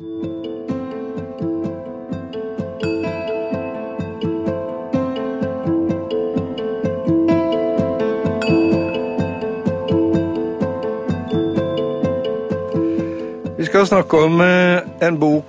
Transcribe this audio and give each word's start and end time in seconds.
Vi 0.00 0.06
skal 0.06 0.26
snakke 13.86 14.16
om 14.16 14.40
eh, 14.40 14.80
en 15.08 15.18
bok, 15.20 15.44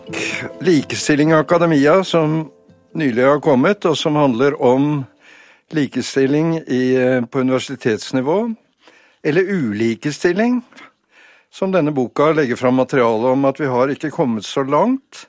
'Likestilling 0.59 1.31
i 1.31 1.33
akademia', 1.33 2.03
som 2.03 2.51
nylig 2.93 3.23
har 3.23 3.39
kommet, 3.39 3.85
og 3.85 3.97
som 3.97 4.15
handler 4.15 4.61
om 4.61 5.05
likestilling 5.71 6.57
i, 6.67 6.95
eh, 6.95 7.25
på 7.25 7.39
universitetsnivå. 7.39 8.55
Eller 9.23 9.41
ulikestilling, 9.41 10.61
som 11.53 11.71
denne 11.71 11.91
boka 11.91 12.31
legger 12.31 12.55
fram 12.55 12.75
materiale 12.79 13.35
om 13.35 13.45
at 13.45 13.59
vi 13.59 13.67
har 13.67 13.91
ikke 13.91 14.11
kommet 14.13 14.47
så 14.47 14.63
langt. 14.63 15.27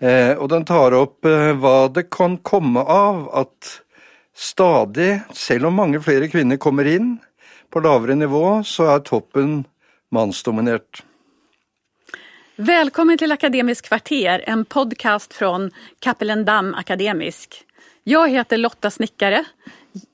Eh, 0.00 0.32
og 0.34 0.48
den 0.50 0.64
tar 0.66 0.96
opp 0.96 1.28
eh, 1.28 1.52
hva 1.54 1.86
det 1.92 2.08
kan 2.10 2.38
komme 2.42 2.80
av 2.80 3.28
at 3.44 3.76
stadig, 4.34 5.20
selv 5.36 5.68
om 5.68 5.78
mange 5.78 6.00
flere 6.02 6.28
kvinner 6.32 6.56
kommer 6.56 6.88
inn 6.88 7.18
på 7.70 7.80
lavere 7.84 8.16
nivå, 8.18 8.62
så 8.64 8.88
er 8.96 9.04
toppen 9.06 9.62
mannsdominert. 10.12 11.04
Velkommen 12.56 13.18
til 13.18 13.32
Akademisk 13.32 13.88
kvarter, 13.88 14.42
en 14.46 14.64
podcast 14.64 15.38
Cappelen 16.00 16.44
Dam 16.44 16.74
Akademisk. 16.74 17.62
Jeg 18.04 18.34
heter 18.34 18.58
Lotta 18.58 18.90
Snickare. 18.90 19.44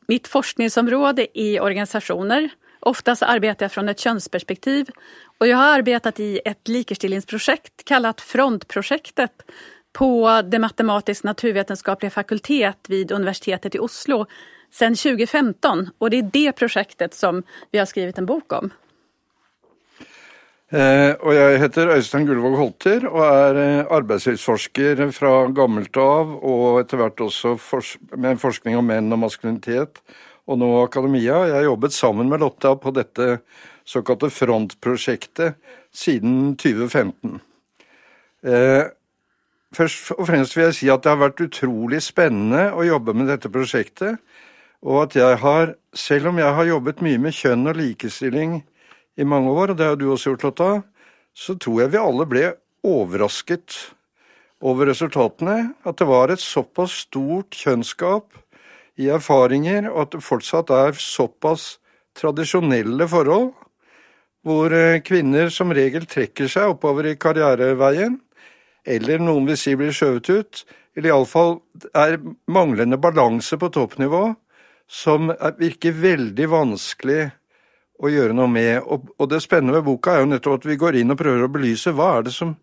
Mitt 0.09 0.29
forskningsområde 0.29 1.27
är 1.35 1.61
organisationer. 1.61 2.51
Oftast 2.81 3.23
arbetar 3.23 3.65
jag 3.65 3.73
från 3.73 3.89
ett 3.89 3.99
könsperspektiv 3.99 4.87
och 5.39 5.47
jag 5.47 5.57
har 5.57 5.79
arbetat 5.79 6.21
i 6.21 6.41
ett 6.45 6.69
likestillingsprojekt 6.69 7.85
kallat 7.85 8.21
Frontprojektet 8.21 9.33
på 9.93 10.43
det 10.45 10.59
matematisk-naturvetenskapliga 10.59 12.11
fakultet 12.11 12.79
vid 12.89 13.13
universitetet 13.13 13.75
i 13.75 13.79
Oslo 13.79 14.27
sedan 14.71 14.95
2015 14.95 15.91
och 15.99 16.11
det 16.11 16.19
är 16.19 16.31
det 16.33 16.53
projektet 16.53 17.15
som 17.15 17.43
vi 17.71 17.79
har 17.79 17.87
skrivit 17.87 18.19
en 18.19 18.27
bok 18.27 18.53
om. 18.53 18.71
Eh, 20.69 21.15
og 21.25 21.33
jeg 21.33 21.61
heter 21.63 21.95
Øystein 21.95 22.27
Gullvåg 22.29 22.59
Holter 22.59 23.07
og 23.09 23.23
er 23.25 23.59
eh, 23.63 23.87
arbeidslivsforsker 23.97 25.01
fra 25.17 25.31
gammelt 25.57 25.97
av, 25.97 26.35
og 26.45 26.83
etter 26.83 27.01
hvert 27.01 27.23
også 27.25 27.55
fors 27.57 27.95
med 28.13 28.37
forskning 28.43 28.77
om 28.77 28.85
menn 28.85 29.09
og 29.17 29.23
maskulinitet, 29.23 30.03
og 30.49 30.61
nå 30.61 30.69
akademia. 30.81 31.43
Jeg 31.47 31.57
har 31.59 31.67
jobbet 31.67 31.95
sammen 31.95 32.31
med 32.31 32.41
Lotta 32.41 32.73
på 32.81 32.93
dette 32.97 33.41
såkalte 33.89 34.31
Frontprosjektet 34.33 35.59
siden 35.95 36.55
2015. 36.61 37.41
Eh, 38.49 38.89
først 39.77 40.13
og 40.17 40.27
fremst 40.29 40.57
vil 40.57 40.69
jeg 40.69 40.79
si 40.79 40.91
at 40.93 41.05
det 41.05 41.13
har 41.13 41.21
vært 41.21 41.45
utrolig 41.45 42.01
spennende 42.05 42.71
å 42.73 42.87
jobbe 42.87 43.15
med 43.17 43.29
dette 43.33 43.53
prosjektet, 43.53 44.21
og 44.85 45.09
at 45.09 45.19
jeg 45.19 45.41
har, 45.43 45.75
selv 45.93 46.31
om 46.31 46.39
jeg 46.39 46.55
har 46.55 46.71
jobbet 46.71 47.03
mye 47.05 47.21
med 47.21 47.35
kjønn 47.35 47.67
og 47.69 47.81
likestilling 47.81 48.61
i 49.19 49.27
mange 49.27 49.51
år, 49.51 49.73
og 49.73 49.81
det 49.81 49.91
har 49.91 49.99
du 49.99 50.07
også 50.13 50.33
gjort, 50.33 50.49
Lotta, 50.49 50.73
så 51.35 51.59
tror 51.59 51.83
jeg 51.83 51.95
vi 51.95 52.03
alle 52.03 52.27
ble 52.31 52.45
overrasket 52.87 53.75
over 54.63 54.89
resultatene. 54.91 55.75
At 55.87 55.99
det 55.99 56.07
var 56.09 56.31
et 56.31 56.43
såpass 56.43 57.05
stort 57.07 57.59
kjønnsgap 57.59 58.39
i 58.99 59.09
erfaringer, 59.15 59.89
at 59.95 60.13
det 60.15 60.25
fortsatt 60.27 60.73
er 60.75 60.99
såpass 60.99 61.77
tradisjonelle 62.19 63.07
forhold, 63.09 63.53
hvor 64.47 64.73
eh, 64.75 65.01
kvinner 65.05 65.53
som 65.55 65.73
regel 65.75 66.07
trekker 66.09 66.51
seg 66.51 66.75
oppover 66.75 67.11
i 67.11 67.19
karriereveien, 67.21 68.19
eller 68.89 69.23
noen 69.23 69.49
vil 69.51 69.59
si 69.61 69.75
blir 69.79 69.95
skjøvet 69.95 70.31
ut, 70.31 70.63
eller 70.97 71.13
iallfall 71.13 71.59
er 71.95 72.19
manglende 72.51 72.99
balanse 72.99 73.59
på 73.61 73.71
toppnivå, 73.75 74.33
som 74.89 75.29
virker 75.59 75.95
veldig 75.95 76.47
vanskelig 76.51 77.29
å 77.99 78.11
gjøre 78.11 78.35
noe 78.35 78.51
med. 78.51 78.81
Og, 78.87 79.27
det 79.31 79.43
spennende 79.45 79.77
ved 79.79 79.87
boka 79.91 80.15
er 80.15 80.25
jo 80.25 80.31
nettopp 80.33 80.61
at 80.61 80.69
vi 80.71 80.79
går 80.81 80.99
inn 81.01 81.13
og 81.13 81.21
prøver 81.21 81.45
å 81.45 81.53
belyse 81.53 81.93
hva 81.95 82.17
er 82.19 82.29
det 82.31 82.35
som 82.37 82.57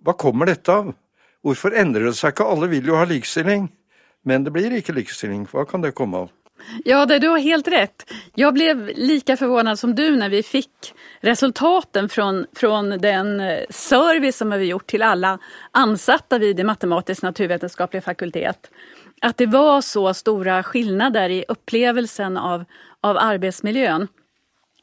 Hva 0.00 0.14
kommer 0.16 0.48
dette 0.48 0.72
av? 0.72 0.86
Hvorfor 1.44 1.74
endrer 1.76 2.06
det 2.08 2.14
seg 2.16 2.32
ikke? 2.32 2.46
Alle 2.48 2.70
vil 2.72 2.86
jo 2.88 2.94
ha 2.96 3.02
likestilling, 3.04 3.66
men 4.24 4.44
det 4.44 4.52
blir 4.54 4.74
ikke 4.76 4.94
likestilling. 4.96 5.46
Hva 5.50 5.64
kan 5.68 5.84
det 5.84 5.94
komme 5.96 6.26
av? 6.26 6.30
Ja, 6.84 7.06
det, 7.06 7.18
du 7.18 7.28
har 7.28 7.38
helt 7.38 7.68
rett. 7.68 8.04
Jeg 8.36 8.52
ble 8.54 8.74
lika 8.96 9.36
förvånad 9.36 9.78
som 9.78 9.94
du 9.94 10.04
når 10.16 10.28
vi 10.28 10.42
fikk 10.44 10.92
resultaten 11.24 12.08
från 12.08 12.90
den 13.00 13.40
eh, 13.40 13.64
service 13.70 14.36
som 14.36 14.50
vi 14.50 14.56
har 14.56 14.64
gjort 14.74 14.86
til 14.92 15.02
alle 15.02 15.38
ansatte 15.72 16.38
vid 16.38 16.56
det 16.56 16.68
matematisk-naturvitenskapelige 16.68 18.04
fakultet. 18.04 18.70
At 19.22 19.36
det 19.36 19.50
var 19.52 19.80
så 19.80 20.12
store 20.14 20.62
skillnader 20.62 21.30
i 21.30 21.44
opplevelsen 21.48 22.36
av, 22.36 22.64
av 23.00 23.20
arbeidsmiljøet. 23.20 24.08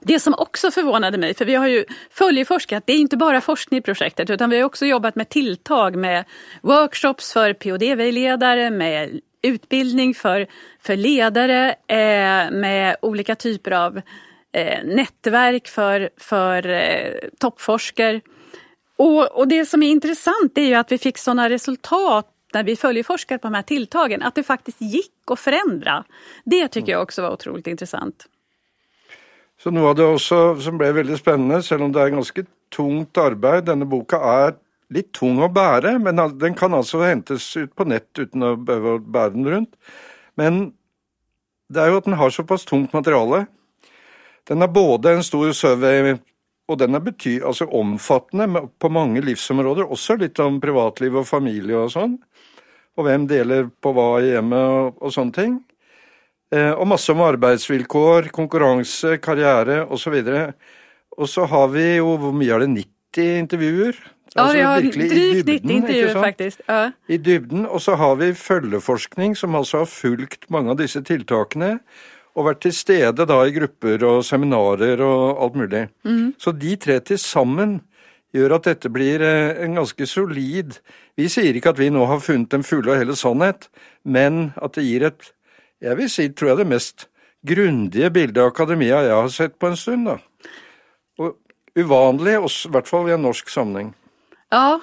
Det 0.08 0.20
som 0.22 0.36
også 0.38 0.70
förvånade 0.72 1.18
meg, 1.18 1.34
for 1.38 1.50
vi 1.50 1.56
har 1.58 1.68
jo 1.72 1.80
følgeforsket, 2.14 2.86
det 2.86 2.94
er 2.94 3.00
ikke 3.08 3.18
bare 3.18 3.42
forskning 3.42 3.82
utan 3.82 4.50
vi 4.50 4.60
har 4.60 4.68
også 4.68 4.86
jobbat 4.86 5.16
med 5.16 5.30
tiltak, 5.30 5.96
med 5.96 6.26
workshops 6.62 7.34
for 7.34 7.54
POD-vägledare, 7.54 8.70
med 8.70 9.20
utbildning 9.48 10.14
för, 10.14 10.48
för 10.82 10.96
ledare, 10.96 11.76
eh, 11.88 12.52
med 12.52 12.96
olika 13.02 13.36
typer 13.36 13.72
av 13.72 14.02
eh, 14.52 14.84
nätverk 14.84 15.68
för, 15.68 16.10
för 16.18 16.70
eh, 16.70 17.30
toppforskare. 17.40 18.22
Och, 18.98 19.38
och 19.38 19.48
det 19.48 19.66
som 19.66 19.84
är 19.84 19.90
intressant 19.90 20.58
är 20.58 20.62
ju 20.62 20.74
att 20.74 20.92
vi 20.92 20.98
fick 20.98 21.18
sådana 21.18 21.50
resultat 21.50 22.28
när 22.54 22.64
vi 22.64 22.76
följeforskade 22.76 23.40
på 23.40 23.48
de 23.48 23.54
här 23.54 23.62
tilltagen, 23.62 24.22
att 24.22 24.36
det 24.36 24.44
faktiskt 24.44 24.82
gick 24.82 25.32
att 25.32 25.40
förändra. 25.40 26.04
Det 26.46 26.68
tycker 26.68 26.92
jag 26.92 27.02
också 27.02 27.22
var 27.22 27.32
otroligt 27.32 27.68
intressant. 27.68 28.28
Så 29.64 29.72
noe 29.74 29.90
av 29.90 29.96
det 29.98 30.06
også 30.06 30.38
som 30.62 30.78
ble 30.78 30.92
veldig 30.94 31.18
spennende, 31.18 31.64
selv 31.66 31.88
om 31.88 31.94
det 31.94 32.02
er 32.04 32.14
ganske 32.14 32.44
tungt 32.74 33.18
arbeid 33.18 33.66
Denne 33.66 33.88
boka 33.90 34.20
er 34.22 34.54
litt 34.94 35.12
tung 35.16 35.42
å 35.44 35.50
bære, 35.52 35.98
men 36.00 36.20
den 36.40 36.56
kan 36.58 36.76
altså 36.76 37.04
hentes 37.04 37.50
ut 37.58 37.74
på 37.76 37.88
nett 37.88 38.10
uten 38.20 38.46
å 38.46 38.56
bære 38.58 39.34
den 39.36 39.50
rundt. 39.52 39.76
Men 40.40 40.72
det 41.68 41.84
er 41.84 41.92
jo 41.92 42.00
at 42.00 42.08
den 42.08 42.18
har 42.20 42.32
såpass 42.32 42.66
tungt 42.68 42.94
materiale. 42.96 43.46
Den 44.48 44.64
er 44.64 44.72
både 44.72 45.18
en 45.18 45.26
stor 45.28 45.52
survey, 45.56 46.16
og 46.68 46.80
den 46.80 46.96
er 46.96 47.04
bety 47.04 47.38
altså 47.44 47.68
omfattende 47.76 48.64
på 48.80 48.92
mange 48.92 49.24
livsområder, 49.24 49.88
også 49.92 50.16
litt 50.22 50.40
om 50.44 50.62
privatliv 50.64 51.20
og 51.20 51.28
familie 51.28 51.80
og 51.80 51.92
sånn. 51.92 52.16
Og 52.98 53.06
hvem 53.06 53.28
deler 53.30 53.68
på 53.84 53.92
hva 53.94 54.10
i 54.24 54.32
hjemmet 54.32 54.72
og, 54.80 55.02
og 55.04 55.14
sånne 55.14 55.36
ting. 55.36 55.58
Eh, 56.56 56.72
og 56.72 56.88
masse 56.88 57.12
om 57.12 57.22
arbeidsvilkår, 57.26 58.32
konkurranse, 58.36 59.18
karriere 59.24 59.84
osv. 59.92 60.16
Og 61.18 61.30
så 61.30 61.46
har 61.52 61.68
vi 61.76 61.88
jo, 62.00 62.16
hvor 62.22 62.34
mye 62.36 62.56
er 62.56 62.64
det, 62.64 62.72
90 62.80 63.42
intervjuer? 63.44 64.00
Ja, 64.36 64.46
vi 64.54 64.62
har 64.62 64.82
drygt 64.82 65.46
90 65.46 65.72
intervjuer, 65.72 66.20
faktisk. 66.22 66.62
Ja. 66.68 66.92
I 67.08 67.18
dybden. 67.18 67.66
Og 67.66 67.82
så 67.82 67.96
har 67.96 68.16
vi 68.20 68.34
følgeforskning, 68.34 69.36
som 69.38 69.56
altså 69.56 69.84
har 69.84 69.92
fulgt 69.92 70.50
mange 70.54 70.74
av 70.74 70.80
disse 70.82 71.02
tiltakene. 71.06 71.78
Og 72.38 72.46
vært 72.46 72.62
til 72.68 72.74
stede 72.76 73.26
da 73.26 73.40
i 73.46 73.54
grupper 73.56 74.04
og 74.06 74.26
seminarer 74.26 75.02
og 75.02 75.42
alt 75.44 75.56
mulig. 75.58 75.88
Mm. 76.06 76.36
Så 76.38 76.54
de 76.54 76.76
tre 76.76 77.00
til 77.00 77.18
sammen 77.18 77.80
gjør 78.36 78.60
at 78.60 78.68
dette 78.70 78.92
blir 78.94 79.24
eh, 79.24 79.64
en 79.64 79.80
ganske 79.80 80.06
solid 80.06 80.76
Vi 81.18 81.30
sier 81.32 81.56
ikke 81.56 81.72
at 81.72 81.80
vi 81.80 81.88
nå 81.90 82.04
har 82.06 82.20
funnet 82.22 82.52
den 82.52 82.66
fulle 82.68 82.92
og 82.92 83.00
hele 83.00 83.16
sannhet, 83.18 83.70
men 84.04 84.52
at 84.62 84.76
det 84.78 84.84
gir 84.86 85.08
et 85.08 85.32
jeg 85.82 85.98
vil 85.98 86.10
si, 86.10 86.26
tror 86.34 86.52
jeg, 86.52 86.58
det 86.64 86.72
mest 86.72 87.06
grundige 87.46 88.10
bildet 88.14 88.42
av 88.42 88.50
akademia 88.50 89.04
jeg 89.06 89.14
har 89.14 89.30
sett 89.34 89.60
på 89.60 89.70
en 89.70 89.78
stund. 89.78 90.08
da. 90.10 90.18
Og 91.22 91.38
uvanlig, 91.78 92.34
i 92.38 92.72
hvert 92.74 92.90
fall 92.90 93.10
i 93.10 93.14
en 93.14 93.26
norsk 93.28 93.50
sammenheng. 93.54 93.94
Ja, 94.50 94.82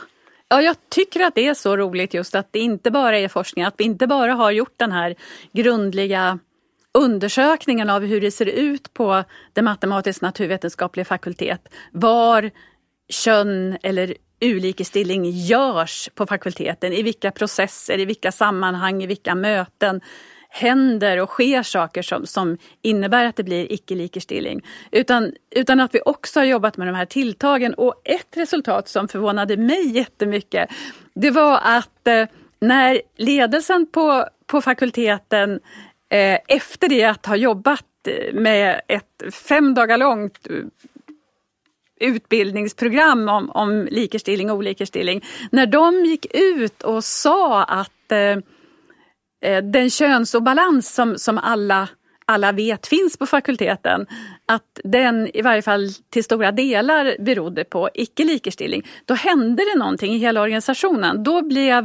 Ja, 0.49 0.63
jag 0.63 0.77
tycker 0.89 1.31
det 1.35 1.47
är 1.47 1.55
så 1.55 1.77
roligt 1.77 2.15
just 2.15 2.35
att 2.35 2.53
det 2.53 2.59
inte 2.59 2.91
bara 2.91 3.19
är 3.19 3.29
forskning, 3.29 3.65
att 3.65 3.75
vi 3.79 3.85
inte 3.85 4.07
bara 4.07 4.35
har 4.35 4.51
gjort 4.51 4.75
den 4.77 4.93
här 4.93 5.15
grundliga 5.53 6.39
av 7.91 8.03
hur 8.03 8.21
det 8.21 8.31
ser 8.31 8.47
ut 8.47 8.95
på 8.95 9.25
det 9.53 9.63
matematisk-naturvetenskapliga 9.63 11.05
fakultet. 11.05 11.69
Var 11.93 12.51
kön 13.09 13.79
eller 13.83 14.15
ulikestilling 14.41 15.25
gjøres 15.31 16.09
på 16.15 16.27
fakulteten, 16.27 16.93
i 16.93 17.03
vilka 17.03 17.31
processer, 17.31 17.99
i 17.99 18.05
vilka 18.05 18.33
sammanhang, 18.33 19.03
i 19.03 19.07
vilka 19.07 19.35
möten 19.35 20.01
händer 20.55 21.21
och 21.21 21.29
sker 21.29 21.63
saker 21.63 22.03
som, 22.03 22.27
som 22.27 22.59
innebär 22.83 23.25
att 23.25 23.37
det 23.37 23.45
blir 23.45 23.73
icke-likestilling. 23.73 24.61
Utan, 24.91 25.33
utan 25.51 25.81
att 25.81 25.95
vi 25.95 26.01
också 26.05 26.41
har 26.41 26.45
jobbat 26.45 26.77
med 26.77 26.87
de 26.89 26.95
här 26.95 27.07
tilltagen 27.07 27.75
och 27.75 27.95
ett 28.05 28.37
resultat 28.37 28.89
som 28.89 29.09
förvånade 29.09 29.57
mig 29.57 29.97
jättemycket 29.97 30.71
det 31.15 31.31
var 31.31 31.61
att 31.63 32.07
eh, 32.09 32.27
när 32.61 33.01
ledelsen 33.17 33.87
på, 33.87 34.29
på 34.47 34.61
fakulteten 34.61 35.61
eh, 36.09 36.39
efter 36.49 36.89
det 36.89 37.05
att 37.05 37.27
ha 37.27 37.37
jobbat 37.37 37.85
med 38.33 38.81
ett 38.89 39.35
fem 39.35 39.75
dagar 39.75 39.99
långt 39.99 40.47
utbildningsprogram 42.01 43.29
om, 43.29 43.51
om 43.51 43.89
likestilling 43.91 44.51
och 44.51 44.57
olikerstilling. 44.57 45.25
När 45.51 45.67
de 45.67 46.05
gick 46.05 46.27
ut 46.35 46.83
och 46.83 47.05
sa 47.05 47.63
eh, 47.63 48.19
eh, 48.19 48.39
den 49.45 49.91
könsobalans 49.91 50.89
som, 50.95 51.19
som 51.19 51.39
alla 51.39 51.89
alle 52.27 52.53
vet 52.53 52.87
finnes 52.87 53.17
på 53.17 53.27
fakulteten, 53.27 54.07
at 54.49 54.81
den 54.85 55.27
i 55.37 55.43
varje 55.43 55.63
fall 55.63 55.89
til 56.13 56.25
store 56.25 56.55
deler 56.57 57.17
berodde 57.21 57.67
på 57.69 57.85
ikke-likestilling. 57.95 58.85
Da 59.05 59.19
hendte 59.21 59.67
det 59.69 59.77
noe 59.77 60.09
i 60.09 60.19
hele 60.23 60.41
organisationen. 60.41 61.21
Da 61.25 61.41
ble 61.45 61.83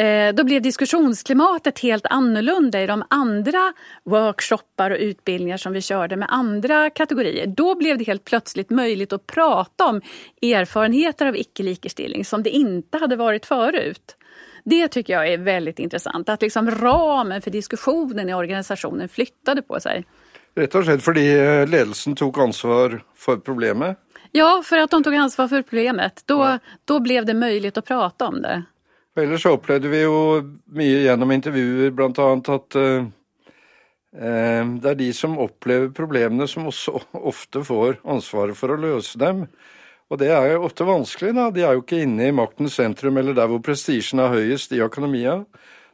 Eh, 0.00 0.34
då 0.34 0.44
blev 0.44 0.62
diskussionsklimatet 0.62 1.78
helt 1.78 2.06
annorlunda 2.06 2.82
i 2.82 2.86
de 2.86 3.02
andre 3.10 3.72
workshoppar 4.04 4.94
og 4.94 4.98
utbildningar 4.98 5.56
som 5.56 5.72
vi 5.72 5.82
körde 5.82 6.16
med 6.16 6.28
andre 6.32 6.90
kategorier. 6.90 7.46
Da 7.46 7.74
ble 7.76 7.98
det 8.00 8.06
helt 8.08 8.24
plötsligt 8.24 8.70
möjligt 8.70 9.12
å 9.12 9.18
prate 9.18 9.84
om 9.84 10.00
erfarenheter 10.40 11.26
av 11.26 11.36
icke-likestilling 11.36 12.24
som 12.24 12.42
det 12.42 12.54
ikke 12.56 13.02
hadde 13.02 13.20
vært 13.20 13.46
förut. 13.46 14.16
Det 14.64 14.88
tycker 14.88 15.12
jag 15.12 15.32
är 15.32 15.38
väldigt 15.38 15.78
intressant, 15.78 16.28
att 16.28 16.42
liksom 16.42 16.70
ramen 16.70 17.42
för 17.42 17.50
diskussionen 17.50 18.28
i 18.28 18.34
organisationen 18.34 19.08
flyttade 19.08 19.62
på 19.62 19.80
sig. 19.80 20.04
Rett 20.56 20.74
og 20.74 20.84
slett 20.84 21.02
fordi 21.04 21.24
eh, 21.38 21.66
ledelsen 21.68 22.16
tok 22.18 22.38
ansvar 22.42 23.00
for 23.16 23.38
problemet? 23.38 23.98
Ja, 24.32 24.62
for 24.66 24.82
at 24.82 24.90
de 24.90 25.02
tok 25.02 25.14
ansvar 25.14 25.48
for 25.48 25.62
problemet. 25.62 26.22
Da, 26.26 26.38
ja. 26.50 26.58
då 26.84 27.00
blev 27.00 27.26
det 27.26 27.34
mulig 27.34 27.78
å 27.78 27.82
prate 27.82 28.24
om 28.24 28.42
det. 28.42 28.62
Ellers 29.18 29.46
opplevde 29.46 29.90
vi 29.90 30.02
jo 30.02 30.18
mye 30.74 31.00
gjennom 31.04 31.32
intervjuer 31.34 31.90
bl.a. 31.94 32.28
at 32.54 32.76
uh, 32.78 33.08
det 34.10 34.90
er 34.90 34.98
de 34.98 35.10
som 35.14 35.36
opplever 35.38 35.90
problemene, 35.94 36.46
som 36.48 36.68
også 36.70 36.96
ofte 37.12 37.62
får 37.66 38.00
ansvaret 38.06 38.58
for 38.58 38.72
å 38.72 38.78
løse 38.80 39.18
dem. 39.20 39.44
Og 40.10 40.18
det 40.18 40.30
er 40.34 40.52
jo 40.52 40.64
ofte 40.66 40.86
vanskelig, 40.86 41.32
da. 41.36 41.48
De 41.54 41.62
er 41.62 41.76
jo 41.76 41.84
ikke 41.84 42.02
inne 42.02 42.28
i 42.28 42.34
maktens 42.34 42.76
sentrum 42.80 43.20
eller 43.20 43.36
der 43.36 43.50
hvor 43.50 43.62
prestisjen 43.62 44.22
er 44.22 44.34
høyest 44.34 44.74
i 44.74 44.82
akademia. 44.82 45.44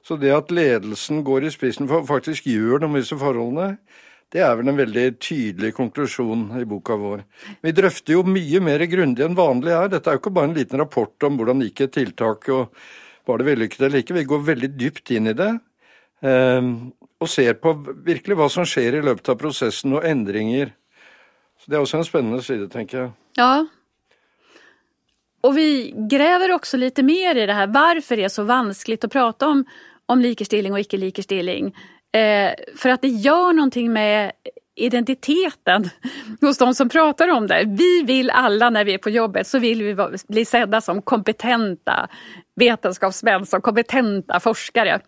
Så 0.06 0.16
det 0.20 0.32
at 0.32 0.52
ledelsen 0.54 1.24
går 1.26 1.46
i 1.46 1.52
spissen 1.52 1.88
for 1.90 2.06
faktisk 2.08 2.46
gjør 2.48 2.80
noe 2.80 2.94
med 2.94 3.04
disse 3.04 3.18
forholdene, 3.20 3.76
det 4.34 4.42
er 4.42 4.56
vel 4.58 4.70
en 4.72 4.78
veldig 4.78 5.04
tydelig 5.22 5.70
konklusjon 5.76 6.48
i 6.58 6.64
boka 6.66 6.96
vår. 6.98 7.22
Vi 7.62 7.72
drøfter 7.74 8.16
jo 8.16 8.24
mye 8.26 8.60
mer 8.64 8.82
grundig 8.90 9.22
enn 9.22 9.38
vanlig 9.38 9.74
her. 9.74 9.90
Dette 9.92 10.10
er 10.10 10.16
jo 10.16 10.22
ikke 10.24 10.34
bare 10.34 10.50
en 10.50 10.56
liten 10.56 10.82
rapport 10.82 11.26
om 11.28 11.38
hvordan 11.38 11.62
gikk 11.62 11.84
et 11.84 11.94
tiltak 11.94 12.48
og 12.54 12.74
var 13.26 13.38
det 13.38 13.46
vellykket 13.46 13.84
eller 13.86 14.02
ikke. 14.02 14.16
Vi 14.18 14.26
går 14.32 14.42
veldig 14.48 14.72
dypt 14.80 15.12
inn 15.14 15.30
i 15.30 15.36
det. 15.36 15.52
Ehm, 16.26 16.72
og 17.22 17.30
ser 17.30 17.54
på 17.62 17.72
virkelig 18.06 18.38
hva 18.38 18.50
som 18.52 18.66
skjer 18.66 18.98
i 18.98 19.04
løpet 19.06 19.30
av 19.30 19.38
prosessen, 19.40 19.94
og 19.94 20.04
endringer. 20.04 20.74
Så 21.62 21.70
Det 21.70 21.76
er 21.76 21.84
også 21.86 21.98
en 21.98 22.10
spennende 22.10 22.42
side, 22.42 22.68
tenker 22.68 22.98
jeg. 22.98 23.10
Ja. 23.38 23.66
Og 25.44 25.54
vi 25.54 25.94
gräver 26.10 26.54
også 26.54 26.78
litt 26.80 26.98
mer 27.04 27.36
i 27.36 27.46
det 27.46 27.54
her. 27.54 27.68
Hvorfor 27.72 28.16
det 28.16 28.28
er 28.28 28.32
så 28.32 28.46
vanskelig 28.48 29.02
å 29.04 29.12
prate 29.12 29.50
om, 29.50 29.64
om 30.08 30.22
likestilling 30.22 30.74
og 30.74 30.84
ikke 30.84 31.00
likestilling. 31.02 31.72
Eh, 32.16 32.52
for 32.78 32.94
at 32.94 33.04
det 33.04 33.12
gjør 33.24 33.52
noe 33.58 33.88
med 33.92 34.52
identiteten 34.76 35.90
hos 36.40 36.58
de 36.58 36.74
som 36.74 36.88
prater 36.88 37.30
om 37.30 37.46
det. 37.46 37.64
Vi 37.78 38.02
vill 38.02 38.30
alla 38.30 38.70
när 38.70 38.84
vi 38.84 38.94
är 38.94 38.98
på 38.98 39.10
jobbet 39.10 39.46
så 39.46 39.58
vill 39.58 39.82
vi 39.82 39.96
bli 40.28 40.44
sedda 40.44 40.80
som 40.80 41.02
kompetenta 41.02 42.08
vetenskapsmän, 42.56 43.46
som 43.46 43.60
kompetenta 43.60 44.40
forskare. 44.40 45.00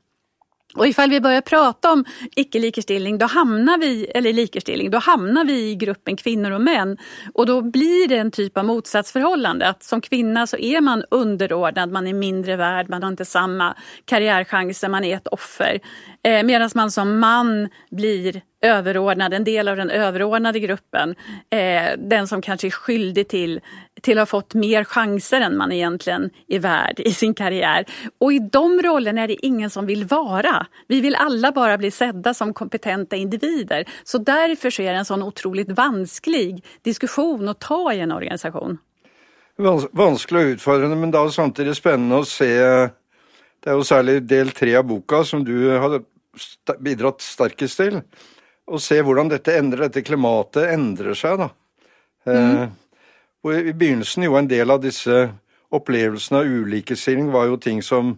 Och 0.75 0.87
ifall 0.87 1.11
vi 1.11 1.21
börjar 1.21 1.41
prata 1.41 1.93
om 1.93 2.05
icke-likestilling, 2.37 3.19
då 3.19 3.27
hamnar 3.27 3.79
vi, 3.79 4.05
eller 4.15 4.33
likestilling, 4.33 4.91
då 4.91 4.99
vi 5.45 5.71
i 5.71 5.75
gruppen 5.75 6.17
kvinnor 6.17 6.51
och 6.51 6.61
män. 6.61 6.97
Och 7.35 7.47
då 7.47 7.63
blir 7.63 8.09
det 8.09 8.17
en 8.17 8.31
typ 8.31 8.59
av 8.59 8.65
motsatsförhållande. 8.65 9.69
Att 9.69 9.83
som 9.83 10.01
kvinna 10.01 10.47
så 10.47 10.57
är 10.57 10.81
man 10.81 11.05
underordnad, 11.11 11.93
man 11.93 12.07
är 12.07 12.15
mindre 12.15 12.57
värd, 12.57 12.89
man 12.89 13.03
har 13.03 13.11
inte 13.11 13.25
samma 13.25 13.77
karriärchanser, 14.05 14.89
man 14.89 15.05
är 15.05 15.17
ett 15.17 15.27
offer. 15.29 15.81
Eh, 16.29 16.45
Medan 16.45 16.71
man 16.75 16.91
som 16.91 17.19
man 17.21 17.69
blir 17.91 18.43
överordnad, 18.63 19.35
en 19.35 19.45
del 19.45 19.69
av 19.69 19.77
den 19.77 19.91
överordnade 19.91 20.61
gruppen. 20.61 21.15
Eh, 21.51 21.99
den 21.99 22.27
som 22.29 22.43
kanskje 22.43 22.69
er 22.69 22.75
skyldig 22.75 23.25
til, 23.29 23.55
til 24.03 24.19
å 24.19 24.25
ha 24.27 24.29
fått 24.29 24.57
mer 24.59 24.85
chanser 24.85 25.45
enn 25.47 25.57
man 25.57 25.73
egentlig 25.73 26.17
er 26.51 26.61
värd 26.65 27.01
i 27.01 27.13
sin 27.15 27.33
karriere. 27.39 27.87
Og 28.21 28.35
i 28.35 28.41
de 28.43 28.65
rollene 28.85 29.25
er 29.25 29.33
det 29.33 29.39
ingen 29.47 29.71
som 29.71 29.87
vil 29.89 30.05
være. 30.11 30.67
Vi 30.89 31.01
vil 31.07 31.17
alle 31.17 31.53
bare 31.55 31.79
bli 31.79 31.93
sedda 31.95 32.35
som 32.35 32.53
kompetente 32.53 33.17
individer. 33.17 33.87
Så 34.05 34.19
derfor 34.19 34.71
så 34.71 34.83
är 34.83 34.93
det 34.93 34.99
en 34.99 35.11
sånn 35.13 35.25
utrolig 35.25 35.71
vansklig 35.73 36.61
diskusjon 36.85 37.49
å 37.49 37.55
ta 37.55 37.81
i 37.95 38.03
en 38.05 38.13
organisation. 38.13 38.79
Vanskelig 39.57 40.45
og 40.45 40.55
utfordrende, 40.59 40.97
men 40.97 41.15
da 41.15 41.25
samtidig 41.31 41.77
spennende 41.77 42.21
å 42.21 42.27
se 42.27 42.53
Det 43.59 43.73
er 43.73 43.75
jo 43.75 43.83
særlig 43.83 44.21
del 44.23 44.53
tre 44.55 44.77
av 44.79 44.85
boka 44.87 45.25
som 45.27 45.43
du 45.45 45.67
har 45.75 45.99
bidratt 46.85 47.25
sterkest 47.25 47.81
til 47.81 48.03
og 48.69 48.83
se 48.85 48.99
hvordan 49.01 49.31
dette 49.33 49.55
endrer, 49.57 49.89
dette 49.89 50.05
klimatet 50.05 50.73
endrer 50.75 51.17
seg, 51.17 51.41
da. 51.41 51.49
Mm. 52.29 52.73
Eh, 53.49 53.69
I 53.71 53.73
begynnelsen 53.73 54.27
jo 54.27 54.37
en 54.37 54.51
del 54.51 54.71
av 54.71 54.83
disse 54.83 55.29
opplevelsene 55.75 56.43
av 56.43 56.51
ulikestilling 56.65 57.31
var 57.33 57.49
jo 57.49 57.61
ting 57.61 57.81
som 57.85 58.17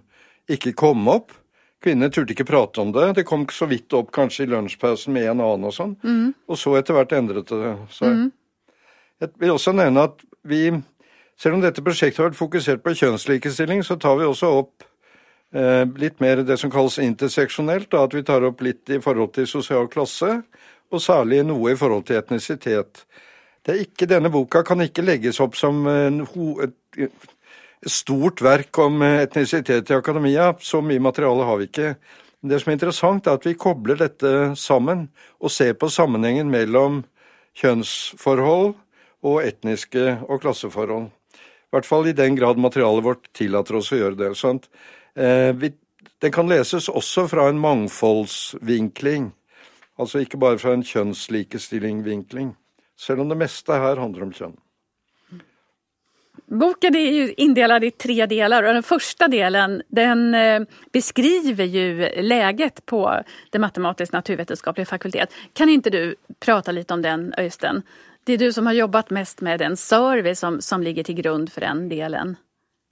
ikke 0.50 0.74
kom 0.78 1.06
opp. 1.10 1.34
Kvinner 1.80 2.10
turte 2.12 2.34
ikke 2.34 2.48
prate 2.48 2.82
om 2.82 2.90
det. 2.92 3.06
Det 3.20 3.26
kom 3.28 3.46
så 3.54 3.68
vidt 3.70 3.94
opp 3.96 4.10
kanskje 4.14 4.44
i 4.44 4.50
lunsjpausen 4.50 5.14
med 5.14 5.30
en 5.30 5.44
annen 5.44 5.70
og 5.70 5.74
sånn. 5.76 5.94
Mm. 6.02 6.34
Og 6.50 6.58
så 6.60 6.74
etter 6.80 6.98
hvert 6.98 7.14
endret 7.16 7.48
det 7.50 7.74
seg. 7.94 8.18
Mm. 8.18 8.28
Jeg 9.20 9.32
vil 9.40 9.54
også 9.54 9.74
nevne 9.76 10.06
at 10.10 10.22
vi, 10.48 10.64
selv 11.40 11.58
om 11.58 11.64
dette 11.64 11.84
prosjektet 11.84 12.20
har 12.20 12.30
vært 12.30 12.40
fokusert 12.40 12.82
på 12.84 12.96
kjønnslikestilling, 13.00 13.84
så 13.86 13.96
tar 14.00 14.18
vi 14.20 14.28
også 14.28 14.50
opp 14.62 14.89
litt 15.50 16.20
mer 16.22 16.44
det 16.46 16.56
som 16.60 16.70
kalles 16.70 17.00
interseksjonelt, 17.02 17.94
at 17.98 18.14
vi 18.14 18.22
tar 18.22 18.44
opp 18.46 18.60
litt 18.62 18.90
i 18.94 19.00
forhold 19.02 19.32
til 19.34 19.48
sosial 19.50 19.88
klasse, 19.90 20.36
og 20.90 21.02
særlig 21.02 21.40
noe 21.46 21.72
i 21.72 21.78
forhold 21.78 22.04
til 22.06 22.20
etnisitet. 22.20 23.04
Ikke, 23.66 24.06
denne 24.06 24.30
boka 24.30 24.62
kan 24.66 24.80
ikke 24.82 25.02
legges 25.02 25.40
opp 25.42 25.58
som 25.58 25.82
et, 25.90 26.76
et 26.98 27.28
stort 27.86 28.42
verk 28.42 28.78
om 28.82 29.02
etnisitet 29.02 29.90
i 29.90 29.96
akademia. 29.96 30.52
Så 30.60 30.80
mye 30.84 31.02
materiale 31.02 31.46
har 31.46 31.60
vi 31.60 31.68
ikke. 31.68 31.94
Det 32.40 32.60
som 32.60 32.70
er 32.70 32.78
interessant, 32.78 33.26
er 33.26 33.36
at 33.36 33.46
vi 33.46 33.58
kobler 33.58 33.98
dette 34.00 34.54
sammen 34.56 35.08
og 35.40 35.52
ser 35.52 35.74
på 35.76 35.90
sammenhengen 35.92 36.50
mellom 36.52 37.02
kjønnsforhold 37.60 38.72
og 39.20 39.42
etniske 39.44 40.14
og 40.24 40.40
klasseforhold. 40.40 41.10
I 41.10 41.76
hvert 41.76 41.86
fall 41.86 42.08
i 42.08 42.16
den 42.16 42.38
grad 42.38 42.58
materialet 42.58 43.04
vårt 43.04 43.28
tillater 43.36 43.76
oss 43.78 43.92
å 43.92 44.00
gjøre 44.00 44.18
det. 44.18 44.30
Sant? 44.38 44.66
Eh, 44.66 44.96
den 45.20 46.32
kan 46.32 46.48
leses 46.48 46.88
også 46.88 47.26
fra 47.28 47.48
en 47.48 47.60
mangfoldsvinkling, 47.60 49.30
altså 50.00 50.24
ikke 50.24 50.40
bare 50.40 50.58
fra 50.60 50.74
en 50.76 50.84
kjønnslikestillingvinkling, 50.86 52.54
selv 52.96 53.24
om 53.24 53.32
det 53.32 53.38
meste 53.40 53.76
her 53.76 54.00
handler 54.00 54.28
om 54.28 54.34
kjønn. 54.36 54.58
Boken 56.50 56.96
er 56.98 57.12
jo 57.14 57.26
indelad 57.36 57.84
i 57.86 57.92
tre 57.94 58.26
deler, 58.26 58.66
og 58.66 58.74
den 58.74 58.86
første 58.86 59.28
delen 59.30 59.76
den 59.94 60.22
eh, 60.34 60.64
beskriver 60.92 61.68
jo 61.70 62.08
läget 62.26 62.82
på 62.90 63.04
det 63.52 63.60
matematisk-naturvetenskapliga 63.62 64.88
fakultet. 64.88 65.30
Kan 65.54 65.70
ikke 65.70 65.92
du 65.94 66.00
prate 66.42 66.74
litt 66.74 66.90
om 66.90 67.04
den 67.06 67.28
Øystein? 67.38 67.84
Det 68.26 68.34
er 68.34 68.42
du 68.42 68.52
som 68.52 68.66
har 68.66 68.80
jobbat 68.80 69.12
mest 69.14 69.44
med 69.46 69.62
den 69.62 69.76
service 69.78 70.42
som, 70.42 70.58
som 70.60 70.82
ligger 70.82 71.06
til 71.06 71.20
grunn 71.22 71.46
for 71.48 71.62
den 71.62 71.86
delen. 71.92 72.34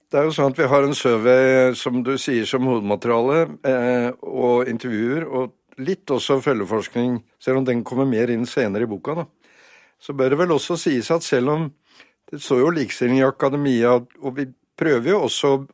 Det 0.09 0.17
er 0.17 0.25
jo 0.25 0.33
sånn 0.33 0.49
at 0.49 0.57
Vi 0.57 0.67
har 0.71 0.85
en 0.85 0.97
survey 0.97 1.73
som 1.77 2.01
du 2.05 2.15
sier 2.17 2.45
som 2.49 2.65
hovedmateriale, 2.65 3.41
eh, 3.61 4.09
og 4.25 4.69
intervjuer, 4.71 5.27
og 5.29 5.53
litt 5.77 6.09
også 6.09 6.39
følgeforskning, 6.41 7.19
selv 7.39 7.61
om 7.61 7.67
den 7.67 7.83
kommer 7.85 8.09
mer 8.09 8.31
inn 8.33 8.47
senere 8.49 8.87
i 8.87 8.89
boka. 8.89 9.15
da. 9.15 9.25
Så 10.01 10.13
bør 10.13 10.29
det 10.29 10.39
vel 10.39 10.55
også 10.55 10.77
sies 10.77 11.11
at 11.11 11.21
selv 11.23 11.49
om 11.49 11.73
det 12.31 12.41
står 12.41 12.59
jo 12.59 12.69
likestilling 12.73 13.19
i 13.19 13.27
akademia, 13.27 13.99
og 14.21 14.35
vi 14.35 14.47
prøver 14.77 15.09
jo 15.09 15.21
også 15.27 15.47
å 15.53 15.67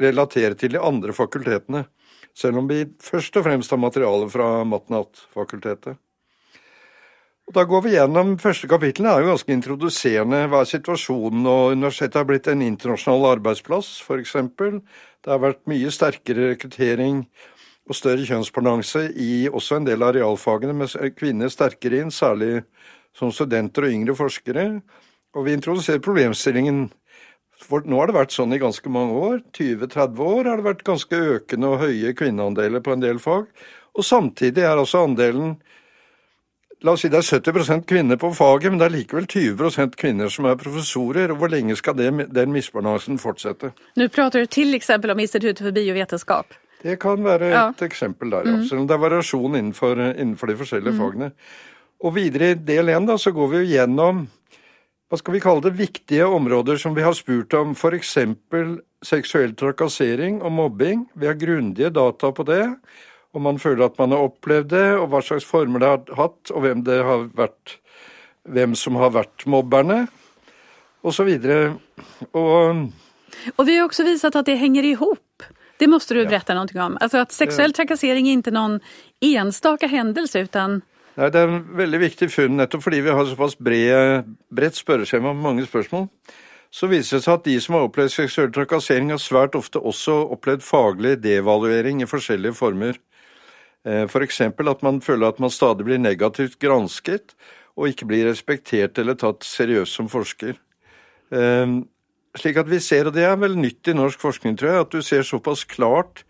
relatere 0.00 0.54
til 0.54 0.72
de 0.72 0.80
andre 0.80 1.12
fakultetene, 1.12 1.86
selv 2.34 2.58
om 2.58 2.68
vi 2.68 2.86
først 3.00 3.36
og 3.36 3.44
fremst 3.44 3.70
har 3.70 3.78
materiale 3.78 4.28
fra 4.30 4.64
Matnat-fakultetet. 4.64 5.98
Da 7.52 7.66
går 7.68 7.82
vi 7.84 7.90
gjennom 7.92 8.38
første 8.40 8.64
kapittel. 8.64 9.04
Det 9.04 9.10
er 9.12 9.24
jo 9.26 9.28
ganske 9.28 9.52
introduserende. 9.52 10.38
Hva 10.48 10.62
er 10.62 10.68
situasjonen? 10.70 11.42
Og 11.44 11.74
universitetet 11.74 12.16
har 12.16 12.24
blitt 12.24 12.46
en 12.48 12.62
internasjonal 12.64 13.26
arbeidsplass, 13.34 13.90
f.eks. 14.00 14.32
Det 15.20 15.28
har 15.28 15.42
vært 15.42 15.60
mye 15.68 15.90
sterkere 15.92 16.46
rekruttering 16.54 17.18
og 17.90 17.98
større 17.98 18.24
kjønnsbalanse 18.24 19.02
i 19.20 19.50
også 19.50 19.76
en 19.76 19.88
del 19.90 20.04
av 20.06 20.14
realfagene, 20.16 20.72
med 20.78 20.94
kvinner 21.18 21.52
sterkere 21.52 22.00
inn, 22.00 22.14
særlig 22.14 22.62
som 23.12 23.34
studenter 23.34 23.84
og 23.84 23.98
yngre 23.98 24.16
forskere. 24.16 24.64
Og 25.36 25.44
vi 25.44 25.58
introduserer 25.58 26.00
problemstillingen 26.04 26.86
for 27.62 27.84
nå 27.84 28.00
har 28.00 28.08
det 28.08 28.16
vært 28.16 28.32
sånn 28.32 28.56
i 28.56 28.62
ganske 28.62 28.88
mange 28.96 29.18
år. 29.28 29.36
20-30 29.52 30.24
år 30.24 30.48
har 30.48 30.62
det 30.62 30.68
vært 30.70 30.86
ganske 30.88 31.20
økende 31.36 31.74
og 31.74 31.84
høye 31.84 32.16
kvinneandeler 32.16 32.80
på 32.80 32.96
en 32.96 33.04
del 33.04 33.20
fag. 33.22 33.44
Og 33.92 34.08
samtidig 34.08 34.64
er 34.64 34.78
altså 34.78 35.04
andelen 35.04 35.58
La 36.82 36.96
oss 36.96 37.04
si 37.04 37.10
det 37.12 37.20
er 37.20 37.38
70 37.38 37.84
kvinner 37.86 38.18
på 38.18 38.32
faget, 38.34 38.72
men 38.72 38.80
det 38.80 38.88
er 38.88 38.94
likevel 38.96 39.28
20 39.30 39.94
kvinner 39.98 40.32
som 40.32 40.48
er 40.50 40.58
professorer. 40.58 41.30
og 41.30 41.38
Hvor 41.38 41.52
lenge 41.52 41.76
skal 41.78 41.94
det, 41.94 42.10
den 42.34 42.52
misbalansen 42.52 43.20
fortsette? 43.22 43.70
Nå 43.96 44.08
prater 44.10 44.42
du 44.42 44.50
f.eks. 44.50 44.90
om 44.90 45.22
Instituttet 45.22 45.62
for 45.62 45.70
biovitenskap. 45.70 46.54
Det 46.82 46.98
kan 46.98 47.22
være 47.22 47.52
et 47.52 47.54
ja. 47.54 47.68
eksempel 47.86 48.30
der, 48.30 48.48
ja. 48.48 48.56
Mm. 48.58 48.64
Selv 48.66 48.80
om 48.82 48.88
det 48.90 48.96
er 48.96 49.04
variasjon 49.04 49.54
innenfor, 49.54 50.00
innenfor 50.10 50.50
de 50.50 50.56
forskjellige 50.58 50.96
mm. 50.96 50.98
fagene. 50.98 51.30
Og 52.02 52.16
videre 52.16 52.50
i 52.50 52.58
del 52.58 52.90
én 52.90 53.06
så 53.14 53.30
går 53.30 53.52
vi 53.52 53.66
gjennom 53.76 54.26
hva 55.12 55.18
skal 55.20 55.34
vi 55.36 55.42
kalle 55.44 55.60
det, 55.60 55.74
viktige 55.76 56.24
områder 56.24 56.78
som 56.80 56.94
vi 56.96 57.04
har 57.04 57.12
spurt 57.14 57.54
om, 57.54 57.76
f.eks. 57.76 58.16
seksuell 59.04 59.52
trakassering 59.54 60.40
og 60.42 60.54
mobbing. 60.56 61.06
Vi 61.14 61.28
har 61.28 61.38
grundige 61.38 61.92
data 61.92 62.32
på 62.32 62.46
det, 62.48 62.64
om 63.32 63.46
man 63.48 63.60
føler 63.60 63.86
at 63.86 63.98
man 64.00 64.12
har 64.12 64.26
opplevd 64.28 64.72
det, 64.74 64.88
og 64.98 65.08
hva 65.12 65.22
slags 65.24 65.46
former 65.48 65.82
det 65.82 65.88
har 65.88 66.18
hatt, 66.18 66.52
og 66.52 66.64
hvem, 66.64 66.84
det 66.86 66.98
har 67.04 67.26
vært, 67.36 67.78
hvem 68.44 68.76
som 68.78 68.98
har 69.00 69.14
vært 69.14 69.46
mobberne, 69.48 70.04
osv. 71.02 71.32
Og, 71.32 72.38
og, 72.38 72.84
og 73.56 73.66
vi 73.66 73.78
har 73.78 73.88
også 73.88 74.06
vist 74.06 74.28
at 74.28 74.38
det 74.46 74.60
henger 74.60 74.86
i 74.86 74.94
hop. 75.00 75.48
Det 75.82 75.88
må 75.90 75.98
du 75.98 76.14
berätta 76.14 76.54
ja. 76.54 76.60
noe 76.60 76.84
om. 76.84 76.96
Altså 77.02 77.24
at 77.24 77.32
Seksuell 77.34 77.72
trakassering 77.74 78.28
er 78.28 78.38
ikke 78.38 78.52
noen 78.54 78.78
enstaka 79.24 79.88
hendelse. 79.90 80.44
utan 80.46 80.82
Nei, 81.16 81.28
Det 81.28 81.40
er 81.40 81.48
en 81.48 81.64
veldig 81.76 82.00
viktig 82.06 82.28
funn, 82.30 82.56
nettopp 82.56 82.84
fordi 82.86 83.02
vi 83.02 83.10
har 83.10 83.26
såpass 83.26 83.56
bredt 83.58 84.78
spørreskjema 84.78 85.32
med 85.32 85.42
mange 85.42 85.66
spørsmål. 85.66 86.06
Så 86.72 86.88
viser 86.88 87.18
det 87.18 87.26
seg 87.26 87.34
at 87.34 87.44
de 87.44 87.56
som 87.60 87.74
har 87.76 87.88
opplevd 87.88 88.14
seksuell 88.14 88.52
trakassering, 88.54 89.10
har 89.12 89.20
svært 89.20 89.58
ofte 89.58 89.82
også 89.82 90.14
opplevd 90.32 90.62
faglig 90.64 91.18
devaluering 91.20 92.00
i 92.00 92.08
forskjellige 92.08 92.56
former. 92.56 92.96
Eh, 93.86 94.04
F.eks. 94.06 94.40
At 94.40 94.82
man 94.82 95.00
føler 95.02 95.28
at 95.32 95.40
man 95.42 95.50
stadig 95.50 95.86
blir 95.86 95.98
negativt 95.98 96.58
gransket, 96.62 97.36
og 97.76 97.88
ikke 97.88 98.06
blir 98.10 98.28
respektert 98.28 98.98
eller 99.00 99.16
tatt 99.16 99.46
seriøst 99.48 99.96
som 99.96 100.10
forsker. 100.12 100.58
Eh, 101.32 101.78
slik 102.38 102.60
at 102.60 102.70
vi 102.70 102.80
ser, 102.80 103.08
og 103.08 103.16
det 103.16 103.24
er 103.28 103.38
vel 103.40 103.56
nytt 103.58 103.88
i 103.88 103.96
norsk 103.96 104.20
forskning, 104.20 104.58
tror 104.58 104.72
jeg, 104.72 104.86
at 104.86 104.92
du 104.92 105.02
ser 105.02 105.26
såpass 105.26 105.64
klart 105.68 106.24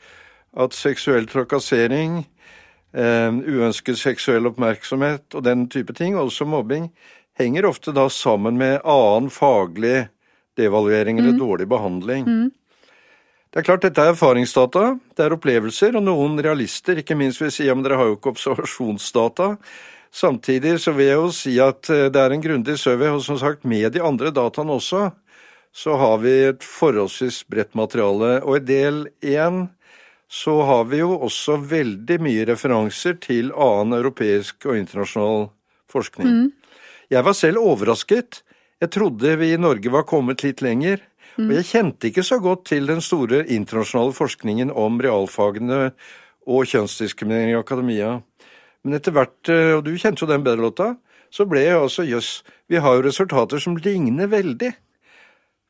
at 0.53 0.77
seksuell 0.77 1.27
trakassering 1.31 2.23
eh, 2.93 3.33
uønsket 3.33 3.99
seksuell 4.01 4.49
oppmerksomhet 4.51 5.35
og 5.35 5.45
den 5.47 5.69
type 5.73 5.95
ting, 5.97 6.17
også 6.19 6.47
mobbing, 6.49 6.91
henger 7.39 7.69
ofte 7.69 7.95
da 7.97 8.09
sammen 8.13 8.59
med 8.61 8.83
annen 8.85 9.31
faglig 9.33 10.09
devaluering 10.59 11.19
eller 11.19 11.33
mm. 11.33 11.41
dårlig 11.41 11.69
behandling. 11.69 12.27
Mm. 12.29 12.51
Det 13.53 13.61
er 13.61 13.67
klart 13.67 13.83
dette 13.85 14.01
er 14.01 14.15
erfaringsdata, 14.15 14.83
det 15.13 15.25
er 15.27 15.35
opplevelser, 15.37 15.99
og 15.99 16.07
noen 16.07 16.39
realister, 16.41 16.97
ikke 16.97 17.19
minst 17.21 17.43
vil 17.43 17.51
si 17.53 17.67
om 17.69 17.83
dere 17.85 17.99
har 18.01 18.09
jo 18.09 18.15
ikke 18.17 18.33
observasjonsdata. 18.33 19.49
Samtidig 20.13 20.79
så 20.81 20.95
vil 20.97 21.11
jeg 21.11 21.19
jo 21.19 21.29
si 21.37 21.53
at 21.61 21.91
eh, 21.93 22.07
det 22.13 22.21
er 22.21 22.33
en 22.33 22.45
grundig 22.45 22.79
survey, 22.81 23.13
og 23.13 23.21
som 23.25 23.37
sagt 23.41 23.69
med 23.69 23.93
de 23.93 24.01
andre 24.05 24.33
dataene 24.33 24.79
også, 24.79 25.11
så 25.73 25.99
har 26.01 26.19
vi 26.25 26.33
et 26.49 26.65
forholdsvis 26.65 27.43
bredt 27.53 27.77
materiale. 27.77 28.39
Og 28.41 28.57
i 28.57 28.65
del 28.73 29.05
én 29.21 29.67
så 30.33 30.57
har 30.69 30.89
vi 30.89 31.03
jo 31.03 31.13
også 31.21 31.59
veldig 31.69 32.19
mye 32.25 32.49
referanser 32.49 33.19
til 33.21 33.53
annen 33.53 33.99
europeisk 33.99 34.65
og 34.65 34.81
internasjonal 34.81 35.51
forskning. 35.93 36.29
Mm. 36.29 36.79
Jeg 37.13 37.25
var 37.25 37.37
selv 37.37 37.61
overrasket. 37.61 38.41
Jeg 38.81 38.93
trodde 38.97 39.37
vi 39.41 39.53
i 39.53 39.61
Norge 39.61 39.93
var 39.93 40.09
kommet 40.09 40.45
litt 40.45 40.65
lenger. 40.65 41.05
Og 41.41 41.55
jeg 41.57 41.69
kjente 41.71 42.11
ikke 42.11 42.25
så 42.27 42.39
godt 42.43 42.67
til 42.73 42.89
den 42.91 43.01
store 43.05 43.45
internasjonale 43.47 44.13
forskningen 44.17 44.73
om 44.77 45.01
realfagene 45.01 45.93
og 46.47 46.67
kjønnsdiskriminering 46.69 47.55
i 47.55 47.59
akademia. 47.61 48.13
Men 48.83 48.99
etter 48.99 49.15
hvert, 49.15 49.49
eh, 49.49 49.77
og 49.77 49.85
du 49.87 49.95
kjente 49.97 50.25
jo 50.25 50.31
den 50.31 50.45
bedre, 50.45 50.67
Lotta, 50.67 50.89
så 51.33 51.47
ble 51.49 51.63
jeg 51.65 51.79
altså 51.79 52.05
jøss, 52.05 52.43
vi 52.69 52.81
har 52.83 52.99
jo 52.99 53.07
resultater 53.07 53.63
som 53.63 53.77
ligner 53.77 54.29
veldig. 54.29 54.73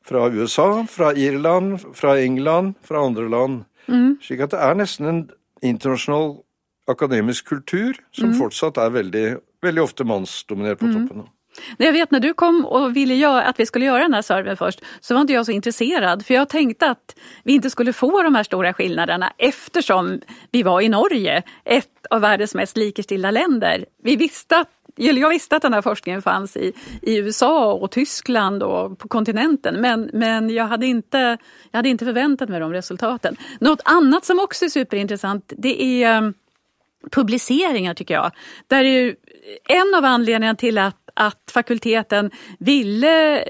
Fra 0.03 0.25
USA, 0.27 0.83
fra 0.89 1.13
Irland, 1.15 1.77
fra 1.95 2.17
England, 2.19 2.73
fra 2.83 3.05
andre 3.05 3.29
land. 3.29 3.61
Mm. 3.87 4.17
Slik 4.23 4.43
at 4.43 4.51
det 4.51 4.59
er 4.59 4.75
nesten 4.75 5.07
en 5.07 5.21
internasjonal 5.63 6.41
akademisk 6.91 7.47
kultur 7.47 7.95
som 8.11 8.33
mm. 8.33 8.35
fortsatt 8.41 8.81
er 8.81 8.91
veldig, 8.91 9.27
veldig 9.63 9.83
ofte 9.85 10.03
mannsdominert 10.07 10.81
på 10.81 10.89
mm. 10.89 10.97
toppen. 10.97 11.29
Jeg 11.79 11.93
vet 11.93 12.11
når 12.11 12.23
du 12.23 12.29
kom 12.37 12.61
og 12.65 12.93
ville 12.95 13.17
gjøre, 13.19 13.45
at 13.49 13.59
vi 13.59 13.67
skulle 13.69 13.89
gjøre 13.89 14.07
denne 14.07 14.21
serven 14.25 14.59
først, 14.59 14.83
så 15.01 15.15
var 15.15 15.25
ikke 15.25 15.37
jeg 15.37 15.47
så 15.47 15.55
interessert. 15.55 16.25
For 16.25 16.37
jeg 16.37 16.51
tenkte 16.51 16.93
at 16.95 17.15
vi 17.43 17.57
ikke 17.57 17.73
skulle 17.73 17.95
få 17.95 18.11
de 18.21 18.33
her 18.35 18.47
store 18.47 18.73
forskjellene 18.73 19.33
eftersom 19.37 20.15
vi 20.51 20.63
var 20.65 20.81
i 20.81 20.91
Norge, 20.91 21.41
et 21.65 22.11
av 22.11 22.23
verdens 22.23 22.55
mest 22.55 22.77
likestilte 22.77 23.31
länder. 23.31 23.85
Vi 24.03 24.17
visste 24.19 24.63
at 24.63 24.71
jag 24.95 25.29
visste 25.29 25.55
att 25.55 25.61
den 25.61 25.73
här 25.73 25.81
forskningen 25.81 26.21
fanns 26.21 26.57
i, 26.57 26.73
i 27.01 27.17
USA 27.17 27.73
och 27.73 27.91
Tyskland 27.91 28.63
och 28.63 28.99
på 28.99 29.07
kontinenten 29.07 29.81
men, 29.81 30.09
men 30.13 30.49
jag, 30.49 30.65
hade 30.65 30.85
inte, 30.85 31.37
jag 31.71 31.77
hade 31.77 31.89
inte 31.89 32.05
de 32.59 32.73
resultaten. 32.73 33.37
Något 33.59 33.81
annat 33.85 34.25
som 34.25 34.39
också 34.39 34.65
är 34.65 34.69
superintressant 34.69 35.53
det 35.57 36.03
är 36.03 36.17
um, 36.17 36.33
publiceringar 37.11 37.93
tycker 37.93 38.13
jag. 38.13 38.31
Där 38.67 38.83
är 38.83 39.15
en 39.69 39.95
av 39.97 40.05
anledningarna 40.05 40.55
till 40.55 40.77
att, 40.77 41.02
att 41.13 41.51
fakulteten 41.51 42.31
ville 42.59 43.43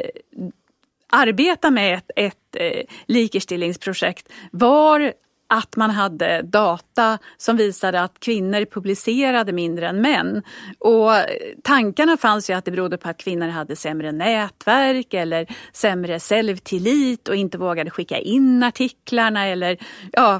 arbeta 1.10 1.72
med 1.72 1.98
ett, 1.98 2.12
et, 2.16 2.56
et 2.56 2.90
likestillingsprojekt 3.08 4.30
var 4.52 5.14
att 5.54 5.76
man 5.76 5.90
hade 5.90 6.42
data 6.42 7.20
som 7.38 7.58
visade 7.58 8.02
att 8.02 8.20
kvinnor 8.20 8.66
publicerade 8.66 9.52
mindre 9.52 9.88
än 9.88 10.02
män. 10.02 10.44
Och 10.80 11.12
tankarna 11.64 12.18
fanns 12.18 12.50
ju 12.50 12.54
att 12.54 12.66
det 12.66 12.72
berodde 12.72 12.98
på 12.98 13.10
att 13.10 13.18
kvinnor 13.18 13.48
hade 13.48 13.76
sämre 13.76 14.12
nätverk 14.12 15.14
eller 15.14 15.48
sämre 15.74 16.20
självtillit 16.20 17.28
och 17.28 17.36
inte 17.36 17.58
vågade 17.58 17.90
skicka 17.90 18.18
in 18.18 18.64
artiklarna 18.64 19.48
eller 19.48 19.78
ja, 20.12 20.40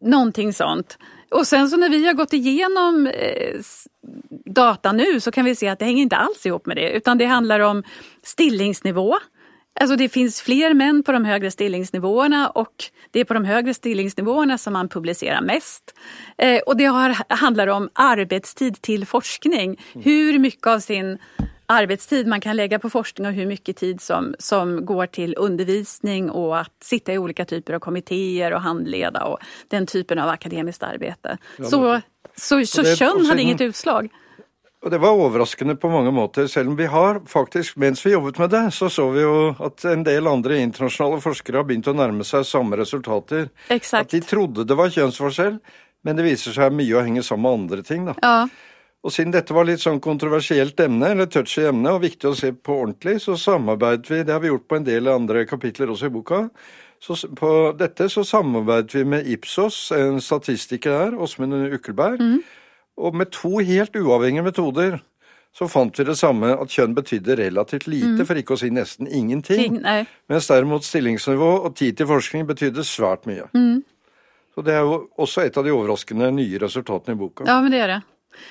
någonting 0.00 0.52
sånt. 0.52 0.98
Och 1.30 1.46
sen 1.46 1.68
så 1.68 1.76
när 1.76 1.88
vi 1.88 2.06
har 2.06 2.14
gått 2.14 2.32
igenom 2.32 3.06
eh, 3.06 3.60
data 4.44 4.92
nu 4.92 5.20
så 5.20 5.30
kan 5.30 5.44
vi 5.44 5.54
se 5.54 5.68
att 5.68 5.78
det 5.78 5.84
hänger 5.84 6.02
inte 6.02 6.16
alls 6.16 6.46
ihop 6.46 6.66
med 6.66 6.76
det 6.76 6.90
utan 6.90 7.18
det 7.18 7.24
handlar 7.24 7.60
om 7.60 7.82
stillingsnivå. 8.22 9.16
Alltså 9.80 9.96
det 9.96 10.08
finns 10.08 10.40
fler 10.40 10.74
män 10.74 11.02
på 11.02 11.12
de 11.12 11.24
högre 11.24 11.50
stillingsnivåerna 11.50 12.48
och 12.48 12.84
det 13.10 13.20
är 13.20 13.24
på 13.24 13.34
de 13.34 13.44
högre 13.44 13.74
stillingsnivåerna 13.74 14.58
som 14.58 14.72
man 14.72 14.88
publicerar 14.88 15.40
mest. 15.40 15.94
Eh, 16.38 16.58
och 16.58 16.76
det 16.76 16.84
har, 16.84 17.16
handlar 17.34 17.66
om 17.66 17.90
arbetstid 17.92 18.82
till 18.82 19.06
forskning. 19.06 19.80
Hur 19.94 20.38
mycket 20.38 20.66
av 20.66 20.80
sin 20.80 21.18
arbetstid 21.66 22.26
man 22.26 22.40
kan 22.40 22.56
lägga 22.56 22.78
på 22.78 22.90
forskning 22.90 23.26
och 23.26 23.32
hur 23.32 23.46
mycket 23.46 23.76
tid 23.76 24.00
som, 24.00 24.34
som 24.38 24.84
går 24.86 25.06
till 25.06 25.34
undervisning 25.38 26.30
och 26.30 26.58
att 26.58 26.72
sitta 26.82 27.12
i 27.12 27.18
olika 27.18 27.44
typer 27.44 27.74
av 27.74 27.78
kommittéer 27.78 28.52
och 28.52 28.60
handleda 28.60 29.24
och 29.24 29.38
den 29.68 29.86
typen 29.86 30.18
av 30.18 30.28
akademiskt 30.28 30.82
arbete. 30.82 31.38
Så, 31.56 32.00
så, 32.36 32.66
så 32.66 32.84
kjønn 32.84 33.26
hadde 33.26 33.42
inget 33.42 33.60
utslag. 33.60 34.10
Og 34.86 34.90
det 34.92 35.00
var 35.02 35.18
overraskende 35.18 35.74
på 35.80 35.88
mange 35.90 36.12
måter, 36.14 36.46
selv 36.46 36.70
om 36.70 36.76
vi 36.78 36.86
har 36.86 37.18
faktisk, 37.26 37.76
mens 37.76 38.04
vi 38.06 38.12
jobbet 38.12 38.38
med 38.38 38.50
det, 38.50 38.70
så 38.70 38.90
så 38.92 39.08
vi 39.10 39.24
jo 39.24 39.48
at 39.58 39.84
en 39.88 40.04
del 40.06 40.28
andre 40.30 40.60
internasjonale 40.62 41.18
forskere 41.24 41.58
har 41.58 41.66
begynt 41.66 41.88
å 41.90 41.96
nærme 41.96 42.22
seg 42.24 42.44
samme 42.46 42.78
resultater. 42.78 43.48
Exakt. 43.66 44.06
At 44.06 44.14
de 44.14 44.20
trodde 44.22 44.66
det 44.68 44.76
var 44.78 44.92
kjønnsforskjell, 44.94 45.58
men 46.06 46.16
det 46.20 46.28
viser 46.28 46.54
seg 46.54 46.76
mye 46.76 46.94
å 46.94 47.02
henge 47.02 47.24
sammen 47.26 47.48
med 47.48 47.58
andre 47.58 47.82
ting. 47.88 48.06
da. 48.06 48.14
Ja. 48.22 48.36
Og 49.06 49.14
siden 49.14 49.30
dette 49.34 49.54
var 49.54 49.68
litt 49.68 49.84
sånn 49.84 50.02
kontroversielt 50.02 50.80
emne, 50.82 51.12
eller 51.14 51.30
touchy 51.30 51.62
emne, 51.68 51.94
og 51.94 52.02
viktig 52.02 52.26
å 52.26 52.34
se 52.34 52.50
på 52.50 52.80
ordentlig, 52.82 53.20
så 53.22 53.36
samarbeidet 53.38 54.10
vi, 54.10 54.20
det 54.26 54.34
har 54.34 54.42
vi 54.42 54.50
gjort 54.50 54.66
på 54.66 54.80
en 54.80 54.88
del 54.88 55.12
andre 55.12 55.46
kapitler 55.46 55.92
også 55.94 56.10
i 56.10 56.14
boka, 56.16 56.42
så 56.98 57.14
på 57.38 57.50
dette 57.78 58.08
så 58.10 58.24
samarbeidet 58.26 58.98
vi 58.98 59.04
med 59.06 59.28
Ipsos, 59.30 59.92
en 59.94 60.18
statistiker 60.24 60.96
her, 60.96 61.18
Åsmund 61.22 61.54
Ukkelberg, 61.76 62.18
mm 62.18 62.38
og 62.96 63.16
med 63.16 63.32
to 63.32 63.58
helt 63.60 63.96
uavhengige 63.96 64.44
metoder 64.46 64.98
så 65.56 65.68
fant 65.72 65.98
vi 65.98 66.04
det 66.04 66.18
samme, 66.20 66.50
at 66.52 66.72
kjønn 66.72 66.92
betydde 66.96 67.38
relativt 67.38 67.86
lite, 67.88 68.18
mm. 68.18 68.26
for 68.28 68.36
ikke 68.36 68.56
å 68.56 68.60
si 68.60 68.68
nesten 68.72 69.08
ingenting. 69.08 69.78
Ting, 69.78 70.08
mens 70.28 70.48
derimot 70.50 70.84
stillingsnivå 70.84 71.48
og 71.64 71.70
tid 71.78 71.96
til 71.96 72.08
forskning 72.10 72.44
betydde 72.48 72.84
svært 72.84 73.24
mye. 73.28 73.46
Mm. 73.56 73.78
Så 74.52 74.64
Det 74.64 74.74
er 74.74 74.84
jo 74.84 74.98
også 75.16 75.46
et 75.46 75.56
av 75.56 75.64
de 75.64 75.72
overraskende 75.72 76.28
nye 76.32 76.60
resultatene 76.60 77.16
i 77.16 77.20
boka. 77.20 77.48
Ja, 77.48 77.56
men 77.64 77.72
det 77.72 77.80
gjør 77.80 77.94
det. 77.94 78.02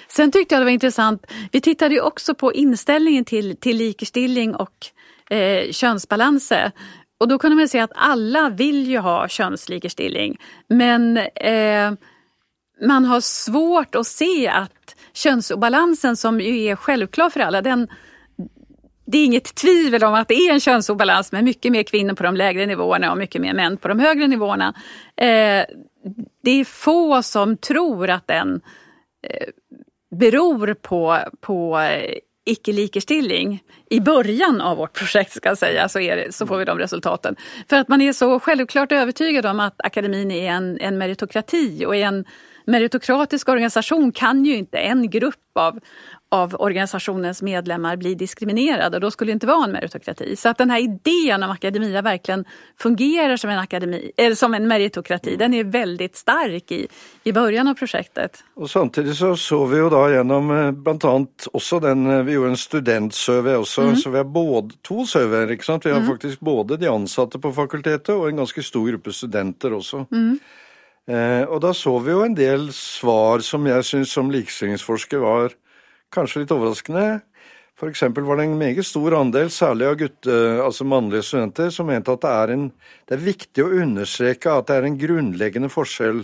Sen 0.07 0.31
tyckte 0.31 0.55
jag 0.55 0.61
det 0.61 0.65
var 0.65 0.71
intressant, 0.71 1.25
vi 1.51 1.61
tittade 1.61 1.95
ju 1.95 2.01
också 2.01 2.35
på 2.35 2.53
inställningen 2.53 3.25
till, 3.25 3.57
till 3.57 3.77
likestilling 3.77 4.55
och 4.55 4.87
eh, 5.29 5.71
könsbalanser. 5.71 6.71
Och 7.17 7.27
då 7.27 7.39
kunde 7.39 7.55
man 7.55 7.67
se 7.67 7.79
att 7.79 7.91
alla 7.95 8.49
vill 8.49 8.87
ju 8.87 8.97
ha 8.97 9.27
könslikestilling. 9.27 10.37
Men 10.67 11.17
eh, 11.17 11.91
man 12.81 13.05
har 13.05 13.21
svårt 13.21 13.95
att 13.95 14.07
se 14.07 14.47
att 14.47 14.95
könsobalansen 15.13 16.17
som 16.17 16.41
ju 16.41 16.63
är 16.63 16.75
självklar 16.75 17.29
för 17.29 17.39
alla, 17.39 17.61
den, 17.61 17.87
det 19.05 19.17
är 19.17 19.25
inget 19.25 19.55
tvivel 19.55 20.03
om 20.03 20.13
att 20.13 20.27
det 20.27 20.35
är 20.35 20.53
en 20.53 20.59
könsobalans 20.59 21.31
med 21.31 21.43
mycket 21.43 21.71
mer 21.71 21.83
kvinnor 21.83 22.13
på 22.13 22.23
de 22.23 22.35
lägre 22.35 22.65
nivåerna 22.65 23.11
och 23.11 23.17
mycket 23.17 23.41
mer 23.41 23.53
män 23.53 23.77
på 23.77 23.87
de 23.87 23.99
högre 23.99 24.27
nivåerna. 24.27 24.73
Eh, 25.17 25.65
det 26.43 26.51
är 26.59 26.63
få 26.63 27.23
som 27.23 27.57
tror 27.57 28.09
att 28.09 28.27
den 28.27 28.61
beror 30.15 30.73
på, 30.73 31.19
på 31.41 31.79
icke-likestilling 32.45 33.63
i 33.89 33.99
början 33.99 34.61
av 34.61 34.77
vårt 34.77 34.93
projekt 34.93 35.31
ska 35.31 35.49
jag 35.49 35.57
säga 35.57 35.89
så, 35.89 35.99
det, 35.99 36.35
så 36.35 36.47
får 36.47 36.57
vi 36.57 36.65
de 36.65 36.77
resultaten. 36.77 37.35
För 37.69 37.77
att 37.77 37.87
man 37.87 38.01
är 38.01 38.13
så 38.13 38.39
självklart 38.39 38.91
övertygad 38.91 39.45
om 39.45 39.59
att 39.59 39.75
akademin 39.77 40.31
är 40.31 40.51
en, 40.51 40.79
en 40.79 40.97
meritokrati 40.97 41.85
och 41.85 41.95
i 41.95 42.01
en 42.01 42.25
meritokratisk 42.65 43.49
organisation 43.49 44.11
kan 44.11 44.45
ju 44.45 44.55
inte 44.55 44.77
en 44.77 45.09
grupp 45.09 45.35
av, 45.55 45.79
av 46.35 46.55
organisationens 46.59 47.41
medlemmar 47.41 47.95
blir 47.95 48.15
diskriminerade 48.15 48.97
og 48.97 49.01
då 49.01 49.11
skulle 49.11 49.31
det 49.31 49.33
inte 49.33 49.47
vara 49.47 49.63
en 49.63 49.71
meritokrati. 49.71 50.35
Så 50.35 50.49
att 50.49 50.57
den 50.57 50.69
här 50.69 50.79
idén 50.79 51.43
om 51.43 51.51
akademia 51.51 52.01
verkligen 52.01 52.45
fungerar 52.77 53.37
som 53.37 53.49
en, 53.49 53.59
akademi, 53.59 54.11
eller 54.17 54.35
som 54.35 54.53
en 54.53 54.67
meritokrati, 54.67 55.35
den 55.35 55.53
är 55.53 55.63
väldigt 55.63 56.15
stark 56.15 56.71
i, 56.71 56.87
i 57.23 57.31
början 57.31 57.67
av 57.67 57.73
projektet. 57.73 58.43
Og 58.55 58.69
Samtidig 58.69 59.15
så 59.15 59.35
så 59.37 59.65
vi 59.65 59.77
jo 59.77 59.89
da 59.89 60.09
gjennom 60.09 60.51
eh, 60.51 60.71
bl.a. 60.71 61.13
også 61.53 61.79
den 61.79 62.05
eh, 62.07 62.23
Vi 62.23 62.33
gjorde 62.33 62.49
en 62.49 62.57
studentsurvey 62.57 63.55
også, 63.55 63.81
mm. 63.81 63.95
så 63.95 64.09
vi 64.09 64.17
har 64.17 64.23
både, 64.23 64.75
to 64.81 65.05
surveyer. 65.05 65.51
ikke 65.51 65.65
sant? 65.65 65.85
Vi 65.85 65.91
har 65.91 65.99
mm. 65.99 66.07
faktisk 66.07 66.39
både 66.39 66.77
de 66.77 66.87
ansatte 66.91 67.39
på 67.39 67.53
fakultetet 67.53 68.15
og 68.15 68.29
en 68.29 68.43
ganske 68.43 68.63
stor 68.63 68.87
gruppe 68.89 69.13
studenter 69.13 69.73
også. 69.73 70.05
Mm. 70.11 70.39
Eh, 71.07 71.43
og 71.45 71.61
da 71.61 71.73
så 71.73 71.99
vi 72.01 72.11
jo 72.11 72.23
en 72.25 72.37
del 72.37 72.71
svar 72.73 73.43
som 73.45 73.67
jeg 73.69 73.85
syns 73.85 74.13
som 74.17 74.31
likestillingsforsker 74.33 75.21
var 75.21 75.53
kanskje 76.15 76.43
litt 76.43 76.53
overraskende. 76.55 77.07
Eksempel 77.83 78.23
var 78.23 78.39
det 78.39 78.45
en 78.47 78.57
meget 78.57 78.87
stor 78.87 79.17
andel, 79.17 79.49
særlig 79.51 79.87
av 79.89 79.97
gutte, 79.99 80.35
altså 80.63 80.85
mannlige 80.87 81.25
studenter, 81.27 81.69
som 81.75 81.89
mente 81.91 82.13
at 82.13 82.23
det 82.23 82.31
er, 82.31 82.53
en, 82.55 82.69
det 83.03 83.17
er 83.17 83.25
viktig 83.25 83.65
å 83.65 83.73
understreke 83.83 84.53
at 84.53 84.69
det 84.69 84.77
er 84.77 84.87
en 84.87 84.97
grunnleggende 84.99 85.69
forskjell 85.69 86.23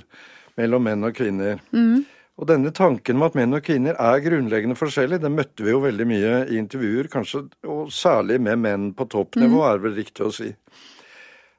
mellom 0.60 0.88
menn 0.88 1.04
og 1.08 1.16
kvinner. 1.18 1.60
Mm. 1.76 2.06
Og 2.40 2.48
denne 2.48 2.72
tanken 2.74 3.20
om 3.20 3.26
at 3.28 3.36
menn 3.38 3.54
og 3.54 3.66
kvinner 3.68 4.00
er 4.00 4.24
grunnleggende 4.24 4.78
forskjellige, 4.80 5.22
den 5.26 5.36
møtte 5.36 5.66
vi 5.66 5.74
jo 5.74 5.84
veldig 5.84 6.08
mye 6.10 6.38
i 6.48 6.58
intervjuer, 6.62 7.12
kanskje, 7.12 7.44
og 7.68 7.92
særlig 7.94 8.40
med 8.42 8.64
menn 8.64 8.88
på 8.98 9.10
toppnivå, 9.12 9.60
mm. 9.60 9.68
er 9.68 9.84
vel 9.84 10.00
riktig 10.00 10.26
å 10.26 10.32
si. 10.34 10.54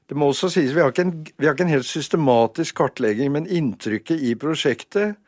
Det 0.09 0.17
må 0.19 0.31
også 0.33 0.51
sies, 0.53 0.73
vi 0.75 0.83
har, 0.83 0.93
en, 1.05 1.13
vi 1.37 1.47
har 1.47 1.55
ikke 1.55 1.69
en 1.69 1.77
helt 1.77 1.89
systematisk 1.89 2.81
kartlegging, 2.81 3.31
men 3.37 3.47
inntrykket 3.47 4.25
i 4.25 4.33
prosjektet 4.41 5.21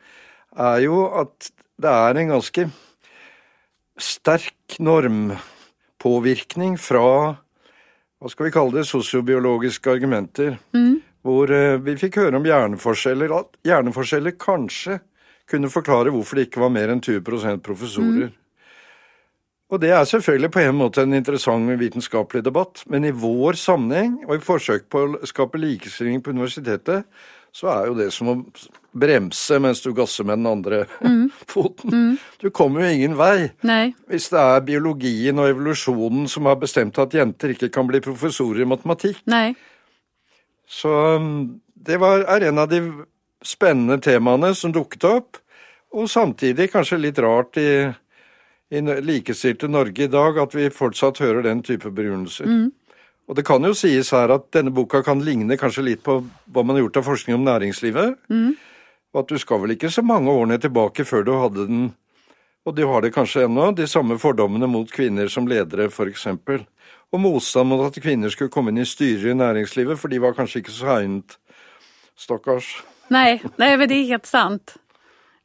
er 0.57 0.81
jo 0.83 1.05
at 1.21 1.53
det 1.81 1.93
er 1.93 2.19
en 2.19 2.33
ganske 2.35 2.67
sterk 4.01 4.77
normpåvirkning 4.79 6.77
fra 6.81 7.07
hva 8.19 8.31
skal 8.31 8.47
vi 8.47 8.53
kalle 8.55 8.79
det, 8.79 8.87
sosiobiologiske 8.89 9.91
argumenter. 9.91 10.55
Mm. 10.75 11.01
Hvor 11.25 11.51
eh, 11.51 11.75
vi 11.81 11.97
fikk 11.99 12.19
høre 12.21 12.39
om 12.39 12.47
hjerneforskjeller, 12.47 13.33
at 13.37 13.59
hjerneforskjeller 13.65 14.35
kanskje 14.39 14.99
kunne 15.49 15.69
forklare 15.69 16.13
hvorfor 16.13 16.39
det 16.39 16.47
ikke 16.47 16.63
var 16.63 16.73
mer 16.73 16.93
enn 16.93 17.03
20 17.03 17.61
professorer. 17.65 18.31
Mm. 18.31 18.41
Og 19.73 19.81
det 19.81 19.91
er 19.97 20.05
selvfølgelig 20.05 20.51
på 20.53 20.61
en 20.61 20.77
måte 20.77 21.01
en 21.01 21.17
interessant 21.17 21.69
vitenskapelig 21.79 22.43
debatt, 22.45 22.83
men 22.89 23.05
i 23.05 23.13
vår 23.13 23.57
sammenheng 23.57 24.19
og 24.27 24.35
i 24.37 24.43
forsøk 24.45 24.85
på 24.93 25.01
å 25.01 25.21
skape 25.25 25.61
likestilling 25.61 26.21
på 26.21 26.35
universitetet, 26.35 27.07
så 27.55 27.71
er 27.73 27.89
jo 27.89 27.97
det 27.97 28.11
som 28.13 28.29
å 28.29 28.35
bremse 28.95 29.59
mens 29.59 29.81
du 29.83 29.91
gasser 29.95 30.27
med 30.27 30.39
den 30.39 30.47
andre 30.49 30.85
mm. 31.01 31.29
foten. 31.51 31.91
Mm. 31.91 32.17
Du 32.41 32.49
kommer 32.49 32.85
jo 32.85 32.93
ingen 32.95 33.17
vei. 33.19 33.51
Nei. 33.67 33.93
Hvis 34.11 34.29
det 34.33 34.41
er 34.41 34.65
biologien 34.67 35.41
og 35.41 35.51
evolusjonen 35.51 36.29
som 36.31 36.47
har 36.49 36.59
bestemt 36.61 36.99
at 37.01 37.15
jenter 37.15 37.55
ikke 37.55 37.71
kan 37.75 37.89
bli 37.89 38.01
professorer 38.03 38.63
i 38.63 38.69
matematikk. 38.69 39.19
Nei. 39.31 39.49
Så 40.69 40.91
um, 41.19 41.59
det 41.75 41.99
var, 42.01 42.25
er 42.31 42.47
en 42.49 42.63
av 42.63 42.71
de 42.71 42.81
spennende 43.45 43.99
temaene 44.01 44.53
som 44.57 44.73
dukket 44.73 45.05
opp, 45.09 45.37
og 45.95 46.09
samtidig 46.09 46.71
kanskje 46.73 46.97
litt 46.99 47.19
rart 47.21 47.59
i, 47.61 47.85
i 48.73 48.81
likestilte 49.05 49.69
Norge 49.71 50.07
i 50.07 50.11
dag 50.11 50.39
at 50.41 50.55
vi 50.57 50.71
fortsatt 50.73 51.21
hører 51.23 51.45
den 51.45 51.61
type 51.63 51.91
begrunnelser. 51.93 52.49
Mm. 52.49 52.71
Og 53.25 53.37
det 53.37 53.45
kan 53.47 53.63
jo 53.65 53.73
sies 53.77 54.11
her 54.13 54.33
at 54.33 54.49
denne 54.53 54.73
boka 54.73 55.01
kan 55.05 55.23
ligne 55.25 55.57
kanskje 55.57 55.85
litt 55.85 56.03
på 56.05 56.19
hva 56.21 56.63
man 56.63 56.77
har 56.77 56.85
gjort 56.85 56.99
av 57.01 57.07
forskning 57.07 57.37
om 57.37 57.45
næringslivet. 57.47 58.17
Mm. 58.29 58.51
Og 59.15 59.23
at 59.23 59.31
du 59.31 59.39
skal 59.39 59.61
vel 59.63 59.75
ikke 59.77 59.89
så 59.89 60.03
mange 60.03 60.31
årene 60.31 60.59
tilbake 60.59 61.05
før 61.07 61.23
du 61.23 61.31
hadde 61.39 61.67
den, 61.69 61.85
og 62.65 62.75
du 62.75 62.83
har 62.89 63.05
det 63.05 63.13
kanskje 63.15 63.45
ennå, 63.45 63.69
de 63.77 63.87
samme 63.87 64.17
fordommene 64.19 64.67
mot 64.67 64.91
kvinner 64.91 65.29
som 65.31 65.47
ledere, 65.47 65.87
for 65.93 66.11
eksempel. 66.11 66.65
Og 67.13 67.21
motstand 67.23 67.69
mot 67.69 67.85
at 67.85 67.99
kvinner 68.03 68.33
skulle 68.33 68.51
komme 68.51 68.73
inn 68.73 68.81
i 68.83 68.87
styrer 68.89 69.31
i 69.31 69.37
næringslivet, 69.37 69.99
for 70.01 70.11
de 70.11 70.19
var 70.19 70.35
kanskje 70.35 70.63
ikke 70.63 70.73
så 70.75 70.89
egnet. 70.97 71.37
Stakkars. 72.19 72.71
Nei, 73.13 73.37
nei, 73.61 73.75
men 73.77 73.87
det 73.87 73.99
er 74.01 74.15
helt 74.15 74.27
sant. 74.27 74.75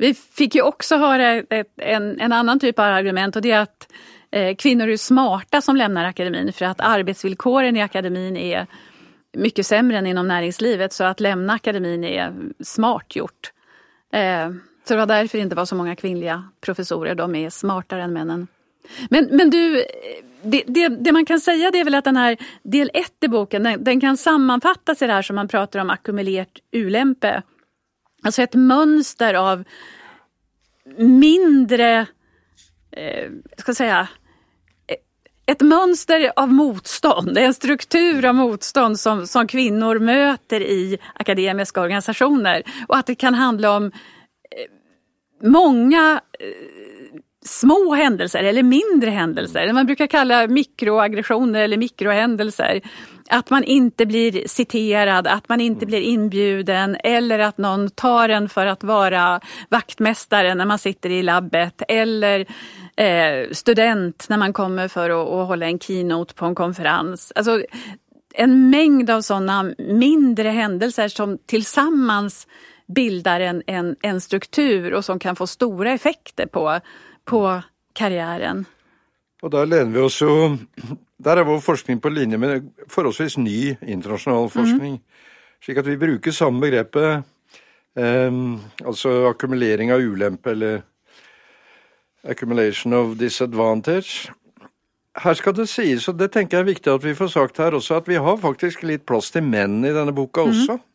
Vi 0.00 0.14
fikk 0.16 0.56
jo 0.58 0.70
også 0.70 0.96
høre 0.98 1.28
en, 1.52 2.14
en 2.16 2.32
annen 2.32 2.62
type 2.62 2.80
av 2.80 2.98
argument, 3.02 3.36
og 3.36 3.44
det 3.44 3.52
er 3.52 3.68
at 3.68 3.86
Eh, 4.32 4.54
kvinner 4.54 4.88
er 4.88 4.96
smarta 4.96 5.60
som 5.60 5.76
lämnar 5.76 6.04
akademin 6.04 6.52
for 6.52 6.64
at 6.64 6.80
arbetsvillkoren 6.80 7.76
i 7.76 7.82
akademin 7.82 8.36
er 8.36 8.66
mye 9.34 9.64
sämre 9.64 9.98
enn 9.98 10.06
inom 10.06 10.28
näringslivet 10.28 10.92
så 10.92 11.04
att 11.04 11.20
lämna 11.20 11.52
akademin 11.52 12.04
er 12.04 12.34
smart 12.64 13.16
gjort. 13.16 13.52
Eh, 14.12 14.50
så 14.84 14.94
det 14.94 14.96
var 14.96 15.06
därför 15.06 15.38
det 15.38 15.42
inte 15.42 15.56
var 15.56 15.64
så 15.64 15.74
många 15.74 15.96
kvinnliga 15.96 16.44
professorer, 16.60 17.14
de 17.14 17.34
är 17.34 17.50
smartare 17.50 18.02
än 18.02 18.12
männen. 18.12 18.46
Men, 19.10 19.28
men 19.30 19.50
du, 19.50 19.84
det, 20.42 20.64
det, 20.66 20.88
det, 20.88 21.12
man 21.12 21.26
kan 21.26 21.40
säga 21.40 21.70
det 21.70 21.80
är 21.80 21.84
väl 21.84 21.94
att 21.94 22.04
den 22.04 22.16
här 22.16 22.36
del 22.62 22.90
1 22.94 23.12
i 23.20 23.28
boken, 23.28 23.62
den, 23.62 23.84
den, 23.84 24.00
kan 24.00 24.16
sammanfattas 24.16 25.02
i 25.02 25.06
det 25.06 25.12
här 25.12 25.22
som 25.22 25.36
man 25.36 25.48
pratar 25.48 25.80
om 25.80 25.90
ackumulerat 25.90 26.48
ulempe. 26.72 27.42
Alltså 28.22 28.42
ett 28.42 28.54
mönster 28.54 29.34
av 29.34 29.64
mindre, 30.98 32.06
eh, 32.90 33.30
ska 33.56 33.74
säga, 33.74 34.08
ett 35.50 35.60
mönster 35.60 36.32
av 36.36 36.52
motstånd, 36.52 37.38
en 37.38 37.54
struktur 37.54 38.24
av 38.24 38.34
motstånd 38.34 39.00
som, 39.00 39.26
som 39.26 39.46
kvinnor 39.46 39.98
möter 39.98 40.60
i 40.60 40.98
akademiska 41.14 41.80
organisationer. 41.80 42.62
Och 42.88 42.96
att 42.96 43.06
det 43.06 43.14
kan 43.14 43.34
handla 43.34 43.76
om 43.76 43.84
eh, 43.86 45.48
många 45.48 46.20
eh, 46.40 47.20
små 47.44 47.94
händelser 47.94 48.44
eller 48.44 48.62
mindre 48.62 49.10
händelser, 49.10 49.66
det 49.66 49.72
man 49.72 49.86
brukar 49.86 50.06
kalla 50.06 50.46
mikroaggressioner 50.46 51.60
eller 51.60 51.76
mikrohändelser. 51.76 52.80
Att 53.30 53.50
man 53.50 53.64
inte 53.64 54.06
blir 54.06 54.48
citerad, 54.48 55.26
att 55.26 55.48
man 55.48 55.60
inte 55.60 55.86
blir 55.86 56.00
inbjuden 56.00 56.96
eller 57.04 57.38
att 57.38 57.58
någon 57.58 57.90
tar 57.90 58.28
en 58.28 58.48
för 58.48 58.66
att 58.66 58.84
vara 58.84 59.40
vaktmästare 59.68 60.54
när 60.54 60.66
man 60.66 60.78
sitter 60.78 61.10
i 61.10 61.22
labbet 61.22 61.82
eller 61.88 62.46
student 63.52 64.26
när 64.28 64.36
man 64.36 64.52
kommer 64.52 64.88
för 64.88 65.10
att, 65.10 65.28
att 65.28 65.48
hålla 65.48 65.66
en 65.66 65.78
keynote 65.78 66.34
på 66.34 66.46
en 66.46 66.54
konferens. 66.54 67.32
Alltså, 67.34 67.62
en 68.34 68.70
mängd 68.70 69.10
av 69.10 69.20
sådana 69.20 69.74
mindre 69.78 70.48
händelser 70.48 71.08
som 71.08 71.38
tillsammans 71.46 72.46
bildar 72.94 73.40
en, 73.40 73.62
en, 73.66 73.96
en 74.02 74.20
struktur 74.20 74.94
og 74.94 75.04
som 75.04 75.18
kan 75.18 75.36
få 75.36 75.46
store 75.46 75.92
effekter 75.92 76.46
på, 76.46 76.80
på 77.24 77.62
karrieren. 77.94 78.64
Og 79.42 79.50
der 79.50 79.66
lener 79.66 79.94
vi 79.94 80.04
oss 80.04 80.20
jo 80.20 80.58
Der 81.20 81.36
er 81.36 81.44
vår 81.44 81.60
forskning 81.60 82.00
på 82.00 82.08
linje 82.08 82.38
med 82.40 82.70
forholdsvis 82.88 83.36
ny 83.36 83.76
internasjonal 83.84 84.48
forskning. 84.48 84.94
Mm. 84.96 85.58
Slik 85.60 85.80
at 85.82 85.88
vi 85.88 85.98
bruker 86.00 86.32
samme 86.32 86.62
begrepet, 86.64 87.26
eh, 87.92 88.38
altså 88.84 89.12
akkumulering 89.28 89.92
av 89.92 90.00
ulempe 90.00 90.54
eller 90.54 90.80
accumulation 92.24 92.92
of 92.92 93.16
disadvantage. 93.18 94.30
Her 95.20 95.34
skal 95.34 95.56
det 95.56 95.68
sies, 95.68 96.06
og 96.08 96.18
det 96.20 96.30
tenker 96.32 96.58
jeg 96.58 96.64
er 96.64 96.70
viktig 96.70 96.92
at 96.92 97.04
vi 97.04 97.16
får 97.18 97.32
sagt 97.34 97.58
her 97.58 97.74
også, 97.76 97.98
at 98.00 98.08
vi 98.08 98.20
har 98.20 98.38
faktisk 98.40 98.84
litt 98.86 99.06
plass 99.08 99.32
til 99.34 99.42
menn 99.42 99.80
i 99.84 99.94
denne 99.94 100.14
boka 100.14 100.44
mhm. 100.46 100.54
også. 100.54 100.78
Mm. 100.78 100.86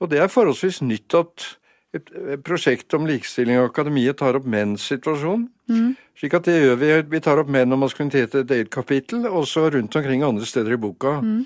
Og 0.00 0.10
det 0.10 0.20
er 0.20 0.32
forholdsvis 0.32 0.80
nytt 0.82 1.16
at 1.18 1.48
et 1.96 2.10
prosjekt 2.46 2.94
om 2.94 3.06
likestilling 3.08 3.56
i 3.58 3.64
akademiet 3.64 4.20
tar 4.20 4.38
opp 4.38 4.46
menns 4.46 4.84
situasjon. 4.92 5.48
Mm. 5.70 5.96
Slik 6.18 6.36
at 6.38 6.46
det 6.46 6.60
gjør 6.60 6.78
vi. 6.78 6.90
Vi 7.16 7.20
tar 7.24 7.40
opp 7.42 7.50
menn 7.50 7.74
og 7.74 7.80
maskulinitet 7.82 8.36
i 8.36 8.42
et 8.44 8.54
eget 8.54 8.70
kapittel, 8.70 9.26
også 9.26 9.66
rundt 9.74 9.96
omkring 9.98 10.22
andre 10.22 10.46
steder 10.46 10.76
i 10.76 10.80
boka. 10.80 11.16
Mm. 11.24 11.42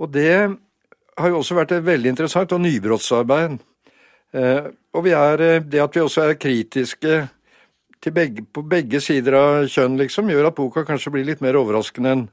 Og 0.00 0.10
det 0.10 0.32
har 1.20 1.30
jo 1.30 1.38
også 1.38 1.58
vært 1.58 1.76
et 1.76 1.86
veldig 1.86 2.14
interessant 2.14 2.52
og 2.56 2.62
nybrottsarbeid. 2.64 3.60
Eh, 4.34 4.70
og 4.94 5.04
vi 5.06 5.14
er, 5.14 5.42
eh, 5.42 5.62
det 5.62 5.82
at 5.82 5.94
vi 5.94 6.02
også 6.02 6.26
er 6.26 6.40
kritiske 6.40 7.28
begge, 8.08 8.46
på 8.48 8.62
begge 8.64 9.00
sider 9.04 9.36
av 9.36 9.68
kjønn, 9.68 9.98
liksom, 10.00 10.30
gjør 10.32 10.48
at 10.48 10.56
boka 10.56 10.86
kanskje 10.88 11.12
blir 11.12 11.26
litt 11.28 11.42
mer 11.44 11.58
overraskende 11.60 12.14
enn 12.14 12.28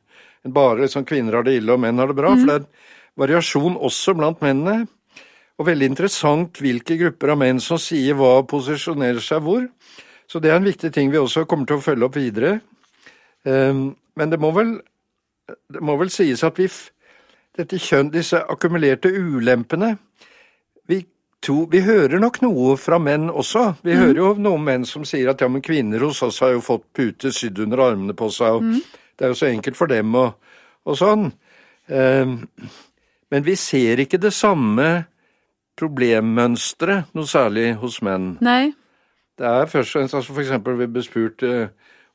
en 0.47 0.53
bare 0.53 0.85
liksom, 0.85 1.03
kvinner 1.03 1.35
har 1.35 1.43
det 1.43 1.57
ille 1.59 1.73
og 1.75 1.81
menn 1.83 1.99
har 1.99 2.07
det 2.07 2.15
bra. 2.15 2.31
Mm. 2.31 2.39
For 2.39 2.47
det 2.47 2.55
er 2.55 2.95
variasjon 3.19 3.79
også 3.89 4.15
blant 4.15 4.43
mennene. 4.45 4.87
Og 5.57 5.65
veldig 5.67 5.89
interessant 5.89 6.59
hvilke 6.61 6.95
grupper 6.99 7.33
av 7.33 7.39
menn 7.41 7.59
som 7.63 7.79
sier 7.81 8.15
hva 8.15 8.37
og 8.43 8.49
posisjonerer 8.51 9.23
seg 9.23 9.41
hvor. 9.43 9.65
Så 10.29 10.39
det 10.43 10.51
er 10.51 10.59
en 10.59 10.67
viktig 10.67 10.91
ting 10.93 11.09
vi 11.11 11.19
også 11.19 11.47
kommer 11.49 11.67
til 11.67 11.79
å 11.79 11.83
følge 11.83 12.07
opp 12.07 12.17
videre. 12.19 12.59
Um, 13.43 13.89
men 14.19 14.31
det 14.31 14.39
må 14.39 14.51
vel, 14.53 14.75
det 15.47 15.81
må 15.81 15.97
vel 15.97 16.11
sies 16.13 16.43
at 16.45 16.59
vi 16.59 16.69
dette 17.57 17.79
kjønn, 17.81 18.11
disse 18.13 18.37
akkumulerte 18.37 19.09
ulempene 19.09 19.95
Vi 20.87 20.99
to, 21.41 21.65
vi 21.71 21.81
hører 21.85 22.19
nok 22.19 22.41
noe 22.41 22.75
fra 22.77 22.97
menn 22.99 23.29
også. 23.29 23.75
Vi 23.83 23.93
Mm. 23.93 23.99
hører 23.99 24.15
jo 24.17 24.33
noen 24.41 24.63
menn 24.63 24.85
som 24.85 25.03
sier 25.05 25.29
at 25.29 25.41
ja, 25.41 25.47
men 25.47 25.61
kvinner 25.61 25.99
hos 25.99 26.21
oss 26.23 26.39
har 26.39 26.51
jo 26.55 26.61
fått 26.61 26.83
pute 26.93 27.31
sydd 27.31 27.59
under 27.59 27.77
armene 27.77 28.13
på 28.17 28.29
seg, 28.31 28.55
og 28.55 28.63
Mm. 28.63 28.81
det 29.17 29.25
er 29.25 29.29
jo 29.29 29.33
så 29.35 29.47
enkelt 29.53 29.75
for 29.75 29.87
dem 29.87 30.15
og, 30.15 30.33
og 30.85 30.95
sånn. 30.97 31.31
Ehm, 31.89 32.47
men 33.31 33.43
vi 33.43 33.55
ser 33.55 33.97
ikke 33.97 34.19
det 34.19 34.33
samme 34.33 35.05
problemmønsteret 35.77 37.13
noe 37.15 37.25
særlig 37.29 37.75
hos 37.81 38.01
menn. 38.01 38.37
Nei. 38.41 38.73
Det 39.37 39.45
er 39.45 39.65
først 39.69 39.93
og 39.95 39.99
fremst 40.01 40.15
altså 40.17 40.33
for 40.33 40.41
eksempel 40.41 40.77
vi 40.79 40.87
ble 40.87 41.03
spurt 41.05 41.43
eh, 41.45 41.67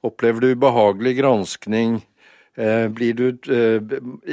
opplever 0.03 0.41
du 0.41 0.55
ubehagelig 0.57 1.17
granskning, 1.21 2.01
eh, 2.59 2.89
blir 2.89 3.15
du 3.15 3.29
eh, 3.49 3.79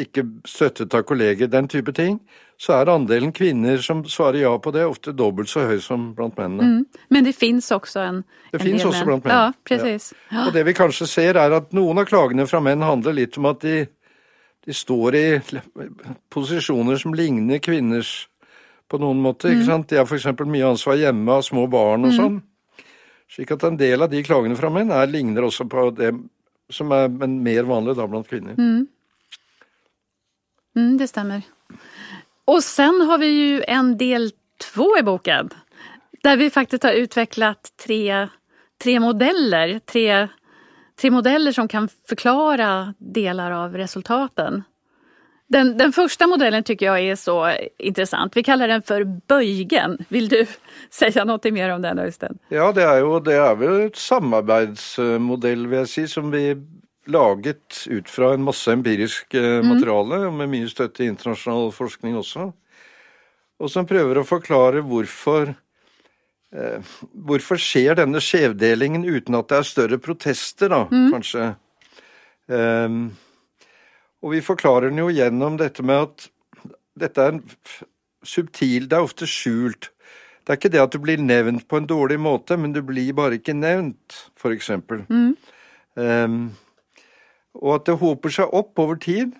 ikke 0.03 0.25
støttet 0.49 0.93
av 0.97 1.03
kolleger, 1.03 1.47
den 1.47 1.67
type 1.67 1.93
ting, 1.93 2.19
så 2.59 2.75
er 2.75 2.89
andelen 2.91 3.31
kvinner 3.31 3.79
som 3.83 4.01
svarer 4.03 4.41
ja 4.41 4.51
på 4.59 4.71
det, 4.75 4.83
ofte 4.83 5.13
dobbelt 5.15 5.47
så 5.47 5.63
høy 5.69 5.77
som 5.79 6.09
blant 6.15 6.35
mennene. 6.35 6.65
Mm. 6.81 7.03
Men 7.15 7.23
det 7.23 7.31
fins 7.37 7.69
også 7.71 8.01
en 8.03 8.17
Det 8.51 8.59
en 8.59 8.65
del 8.65 8.87
også 8.89 9.05
blant 9.07 9.23
menn. 9.23 9.35
Ja, 9.35 9.53
precis. 9.63 10.09
Ja. 10.27 10.43
Og 10.47 10.51
det 10.53 10.65
vi 10.67 10.73
kanskje 10.75 11.07
ser 11.07 11.39
er 11.39 11.55
at 11.55 11.71
noen 11.73 12.01
av 12.01 12.09
klagene 12.09 12.47
fra 12.49 12.59
menn 12.59 12.83
handler 12.83 13.15
litt 13.15 13.37
om 13.39 13.47
at 13.47 13.63
de, 13.63 13.85
de 14.67 14.75
står 14.75 15.15
i 15.15 15.23
posisjoner 16.35 16.99
som 16.99 17.15
ligner 17.15 17.63
kvinners 17.63 18.27
på 18.91 18.99
noen 18.99 19.21
måte. 19.23 19.47
Mm. 19.47 19.55
ikke 19.55 19.69
sant? 19.69 19.87
De 19.89 20.01
har 20.01 20.09
f.eks. 20.09 20.27
mye 20.43 20.73
ansvar 20.73 20.99
hjemme, 20.99 21.31
av 21.31 21.45
små 21.47 21.63
barn 21.71 22.09
og 22.09 22.15
sånn. 22.17 22.41
Slik 23.29 23.53
at 23.55 23.63
en 23.69 23.79
del 23.79 24.03
av 24.03 24.11
de 24.11 24.19
klagene 24.25 24.57
fra 24.59 24.71
menn 24.73 24.91
er, 24.91 25.07
ligner 25.07 25.47
også 25.47 25.63
på 25.69 25.91
det 25.95 26.11
som 26.75 26.91
er 26.91 27.07
mer 27.07 27.63
vanlig 27.69 27.95
da 27.95 28.09
blant 28.09 28.27
kvinner. 28.27 28.59
Mm, 30.75 30.97
det 30.99 31.07
stämmer. 31.07 31.47
Och 32.49 32.63
sen 32.63 33.01
har 33.01 33.17
vi 33.17 33.27
ju 33.27 33.63
en 33.67 33.97
del 33.97 34.31
två 34.73 34.97
i 34.99 35.03
boken. 35.03 35.49
Där 36.23 36.37
vi 36.37 36.49
faktiskt 36.49 36.83
har 36.83 36.91
utvecklat 36.91 37.71
tre, 37.85 38.27
tre 38.83 38.99
modeller. 38.99 39.79
Tre, 39.79 40.27
tre 41.01 41.11
modeller 41.11 41.51
som 41.51 41.67
kan 41.67 41.89
förklara 42.09 42.93
delar 42.97 43.51
av 43.51 43.77
resultaten. 43.77 44.63
Den, 45.47 45.77
den 45.77 45.93
första 45.93 46.27
modellen 46.27 46.63
tycker 46.63 46.85
jag 46.85 46.99
är 46.99 47.15
så 47.15 47.51
intressant. 47.77 48.37
Vi 48.37 48.43
kallar 48.43 48.67
den 48.67 48.81
för 48.81 49.03
böjgen. 49.27 49.97
Vill 50.07 50.29
du 50.29 50.45
säga 50.89 51.25
något 51.25 51.43
mer 51.43 51.69
om 51.69 51.81
den 51.81 51.99
Øystein? 51.99 52.37
Ja, 52.49 52.71
det 52.71 52.83
er 52.83 52.99
jo 52.99 53.19
det 53.19 53.37
er 53.37 53.55
vel 53.55 53.79
et 53.85 53.97
samarbeidsmodell, 53.97 55.67
vil 55.67 55.83
jeg 55.83 55.89
si, 55.93 56.07
som 56.07 56.33
vi 56.33 56.55
laget 57.11 57.83
ut 57.89 58.09
fra 58.09 58.33
en 58.33 58.43
masse 58.45 58.71
empirisk 58.71 59.33
eh, 59.37 59.59
materiale, 59.65 60.23
og 60.27 60.35
med 60.39 60.51
mye 60.51 60.69
støtte 60.71 61.03
i 61.03 61.09
internasjonal 61.11 61.71
forskning 61.75 62.17
også. 62.19 62.49
Og 63.59 63.71
som 63.71 63.87
prøver 63.87 64.21
å 64.21 64.27
forklare 64.27 64.83
hvorfor 64.87 65.51
eh, 65.51 66.93
Hvorfor 67.13 67.59
skjer 67.61 67.99
denne 67.99 68.21
skjevdelingen 68.23 69.03
uten 69.05 69.37
at 69.37 69.51
det 69.51 69.59
er 69.59 69.67
større 69.67 69.99
protester, 70.01 70.71
da, 70.71 70.85
kanskje. 70.89 71.51
Um, 72.49 73.11
og 74.25 74.33
vi 74.33 74.41
forklarer 74.41 74.89
den 74.89 75.03
jo 75.03 75.11
gjennom 75.13 75.59
dette 75.59 75.85
med 75.85 76.07
at 76.07 76.25
dette 76.99 77.21
er 77.21 77.35
en 77.35 77.43
subtil 78.25 78.87
Det 78.89 78.97
er 78.97 79.05
ofte 79.05 79.27
skjult. 79.29 79.91
Det 80.43 80.55
er 80.55 80.57
ikke 80.57 80.71
det 80.73 80.81
at 80.81 80.95
du 80.95 80.99
blir 81.03 81.21
nevnt 81.21 81.67
på 81.69 81.77
en 81.77 81.87
dårlig 81.87 82.17
måte, 82.19 82.57
men 82.57 82.73
du 82.73 82.81
blir 82.81 83.13
bare 83.13 83.37
ikke 83.37 83.53
nevnt, 83.53 84.17
for 84.39 84.55
eksempel. 84.55 85.03
Ehm, 85.99 86.49
og 87.55 87.75
at 87.75 87.85
det 87.89 87.97
hoper 88.01 88.29
seg 88.29 88.53
opp 88.53 88.79
over 88.79 88.95
tid. 88.95 89.31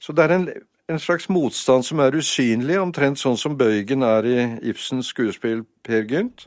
Så 0.00 0.12
det 0.14 0.24
er 0.28 0.34
en, 0.36 0.48
en 0.88 1.00
slags 1.02 1.28
motstand 1.28 1.82
som 1.84 1.98
er 2.00 2.14
usynlig, 2.14 2.78
omtrent 2.80 3.18
sånn 3.18 3.36
som 3.36 3.56
bøygen 3.58 4.02
er 4.06 4.26
i 4.28 4.36
Ibsens 4.70 5.10
skuespill 5.14 5.64
Per 5.82 6.04
Gynt. 6.06 6.44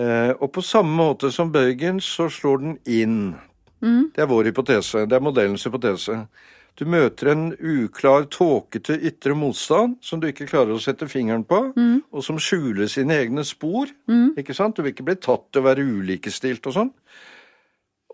Eh, 0.00 0.30
og 0.40 0.52
på 0.54 0.62
samme 0.64 0.94
måte 0.96 1.30
som 1.34 1.52
bøygen, 1.52 2.00
så 2.00 2.28
slår 2.32 2.58
den 2.62 2.78
inn. 2.86 3.20
Det 4.14 4.22
er 4.22 4.28
vår 4.28 4.44
hypotese. 4.50 5.06
Det 5.08 5.16
er 5.16 5.24
modellens 5.24 5.64
hypotese. 5.64 6.26
Du 6.78 6.84
møter 6.88 7.32
en 7.32 7.50
uklar, 7.58 8.24
tåkete 8.32 8.94
ytre 9.04 9.34
motstand 9.36 9.96
som 10.04 10.20
du 10.20 10.28
ikke 10.30 10.46
klarer 10.48 10.72
å 10.72 10.80
sette 10.80 11.08
fingeren 11.08 11.42
på, 11.44 11.58
og 12.12 12.24
som 12.24 12.38
skjuler 12.40 12.86
sine 12.88 13.18
egne 13.20 13.44
spor. 13.44 13.90
Ikke 14.38 14.54
sant? 14.56 14.76
Du 14.76 14.82
vil 14.82 14.92
ikke 14.94 15.04
bli 15.04 15.16
tatt 15.16 15.48
til 15.52 15.60
å 15.60 15.66
være 15.66 15.84
ulikestilt 15.84 16.64
og 16.70 16.72
sånn. 16.76 16.92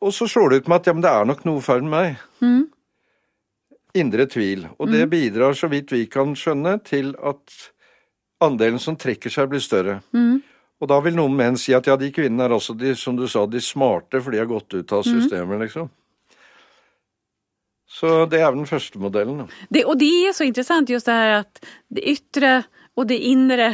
Og 0.03 0.13
så 0.15 0.29
slår 0.29 0.51
det 0.51 0.57
ut 0.57 0.69
med 0.69 0.77
at 0.81 0.91
ja, 0.91 0.95
men 0.97 1.05
det 1.05 1.13
er 1.13 1.29
nok 1.29 1.45
noe 1.49 1.63
feil 1.65 1.85
med 1.87 1.95
meg. 1.95 2.19
Indre 3.97 4.27
tvil. 4.29 4.67
Og 4.77 4.93
det 4.93 5.07
bidrar, 5.09 5.57
så 5.57 5.71
vidt 5.73 5.95
vi 5.95 6.05
kan 6.13 6.35
skjønne, 6.37 6.77
til 6.85 7.15
at 7.25 7.55
andelen 8.45 8.79
som 8.83 8.99
trekker 9.01 9.33
seg, 9.33 9.49
blir 9.49 9.65
større. 9.65 10.03
Og 10.77 10.91
da 10.91 10.99
vil 11.01 11.17
noen 11.17 11.33
menn 11.39 11.57
si 11.57 11.73
at 11.73 11.87
ja, 11.89 11.97
de 11.97 12.11
kvinnene 12.13 12.45
er 12.45 12.53
altså 12.59 12.75
de, 12.77 12.93
som 12.99 13.17
du 13.17 13.25
sa, 13.29 13.47
de 13.49 13.63
smarte, 13.65 14.21
for 14.21 14.35
de 14.35 14.43
har 14.43 14.51
gått 14.51 14.77
ut 14.77 14.93
av 14.93 15.07
systemet, 15.07 15.63
liksom. 15.65 15.89
Så 17.97 18.27
det 18.29 18.43
er 18.43 18.53
den 18.53 18.67
første 18.69 19.01
modellen. 19.01 19.47
Det, 19.73 19.87
og 19.89 19.97
det 19.97 20.11
er 20.29 20.35
så 20.37 20.45
interessant 20.45 20.91
just 20.93 21.09
det 21.09 21.15
her 21.17 21.37
at 21.39 21.61
det 21.89 22.03
yttre 22.13 22.51
og 22.99 23.07
det 23.09 23.17
indre 23.31 23.71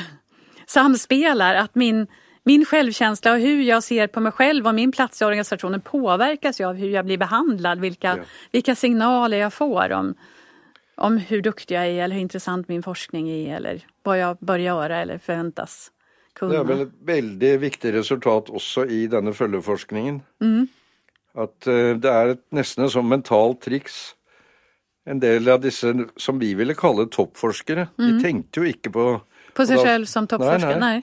samspiller. 0.71 1.59
At 1.65 1.75
min, 1.75 2.05
min 2.45 2.65
självkänsla 2.65 3.33
och 3.33 3.39
hur 3.39 3.63
jag 3.63 3.83
ser 3.83 4.07
på 4.07 4.21
mig 4.21 4.33
själv 4.33 4.67
och 4.67 4.75
min 4.75 4.93
plats 4.93 5.23
i 5.23 5.25
organisationen 5.25 5.81
påverkas 5.81 6.61
ju 6.61 6.65
av 6.69 6.75
hur 6.75 6.89
jag 6.89 7.05
blir 7.05 7.19
behandlad. 7.19 7.81
Vilka, 7.81 8.17
Ja. 8.17 8.25
vilka 8.53 8.75
signaler 8.75 9.39
jag 9.39 9.53
får 9.53 9.93
om, 9.93 10.15
om 10.97 11.17
hur 11.17 11.43
duktig 11.43 11.75
jag 11.75 11.87
är 11.87 12.05
eller 12.05 12.15
hur 12.15 12.23
intressant 12.23 12.69
min 12.69 12.83
forskning 12.83 13.29
är 13.31 13.57
eller 13.57 13.81
vad 14.03 14.19
jag 14.19 14.37
bör 14.41 14.59
göra 14.59 14.97
eller 15.03 15.19
förväntas 15.19 15.91
Det 16.41 16.47
er 16.47 16.51
kunna. 16.51 16.63
vel 16.65 16.81
et 16.81 16.93
veldig 17.07 17.61
viktig 17.61 17.93
resultat 17.95 18.49
også 18.51 18.85
i 18.89 19.07
denne 19.07 19.35
følgeforskningen. 19.35 20.23
At 21.35 21.67
eh, 21.67 21.95
det 21.97 22.11
er 22.11 22.27
et, 22.35 22.41
nesten 22.53 22.85
et 22.85 22.93
sånn 22.93 23.09
mentalt 23.09 23.61
triks. 23.65 24.15
En 25.07 25.21
del 25.21 25.49
av 25.49 25.61
disse 25.61 25.93
som 26.17 26.39
vi 26.39 26.55
ville 26.55 26.75
kalle 26.75 27.07
toppforskere, 27.11 27.89
de 27.99 28.21
tenkte 28.23 28.61
jo 28.61 28.69
ikke 28.69 28.91
på 28.93 29.05
På 29.55 29.67
seg 29.67 29.79
selv 29.81 30.07
som 30.07 30.27
toppforskare? 30.27 30.79
nei. 30.81 31.03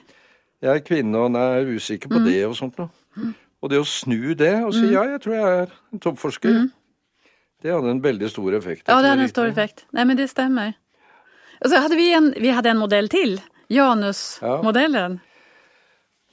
Jeg 0.60 0.72
er 0.76 0.82
kvinne 0.84 1.22
og 1.22 1.38
er 1.40 1.70
usikker 1.72 2.10
på 2.12 2.20
det 2.26 2.40
og 2.48 2.56
sånt 2.58 2.76
noe. 2.80 2.90
Og 3.60 3.72
det 3.72 3.80
å 3.80 3.86
snu 3.88 4.34
det 4.36 4.54
og 4.64 4.74
si 4.76 4.86
ja, 4.92 5.04
jeg 5.08 5.22
tror 5.24 5.36
jeg 5.36 5.56
er 5.62 5.72
en 5.92 6.02
toppforsker, 6.02 6.60
det 7.60 7.72
hadde 7.74 7.90
en 7.92 8.02
veldig 8.04 8.28
stor 8.32 8.54
effekt. 8.56 8.86
Ja, 8.88 9.00
det 9.04 9.10
hadde 9.12 9.26
en 9.26 9.32
stor 9.32 9.48
effekt. 9.50 9.84
Nei, 9.96 10.06
men 10.08 10.16
det 10.16 10.30
stemmer. 10.32 10.76
Og 11.60 11.68
så 11.68 11.82
hadde 11.84 11.98
vi 11.98 12.08
en, 12.16 12.30
vi 12.40 12.52
hadde 12.56 12.72
en 12.72 12.80
modell 12.80 13.10
til. 13.12 13.36
Janus-modellen. 13.70 15.18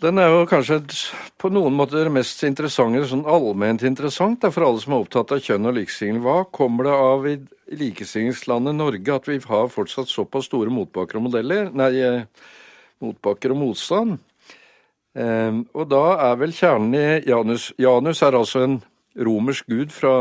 Den 0.02 0.22
er 0.22 0.30
jo 0.30 0.46
kanskje 0.48 0.80
på 1.42 1.50
noen 1.52 1.76
måter 1.76 2.06
det 2.06 2.14
mest 2.14 2.44
interessante, 2.46 3.04
sånn 3.10 3.26
allment 3.28 3.84
interessant 3.86 4.40
da, 4.44 4.52
for 4.54 4.68
alle 4.68 4.82
som 4.82 4.94
er 4.96 5.04
opptatt 5.04 5.34
av 5.36 5.42
kjønn 5.44 5.68
og 5.68 5.76
likestilling. 5.80 6.22
Hva 6.24 6.44
kommer 6.54 6.88
det 6.88 6.96
av 6.96 7.28
i 7.28 7.36
i 7.68 7.76
likestillingslandet 7.76 8.76
Norge 8.78 9.16
at 9.16 9.28
vi 9.28 9.40
har 9.44 9.72
fortsatt 9.72 10.08
såpass 10.12 10.48
store 10.48 10.72
motbakker 10.72 11.20
og 11.20 11.28
modeller? 11.28 11.72
Nei, 11.76 11.92
eh, 12.00 12.22
motbakker 13.04 13.54
og 13.54 13.62
motstand. 13.62 14.18
Eh, 15.18 15.62
og 15.74 15.88
da 15.92 16.04
er 16.30 16.42
vel 16.42 16.54
kjernen 16.54 16.98
i 16.98 17.06
Janus 17.30 17.72
Janus 17.82 18.22
er 18.26 18.38
altså 18.38 18.66
en 18.66 18.80
romersk 19.18 19.66
gud 19.72 19.94
fra 19.94 20.14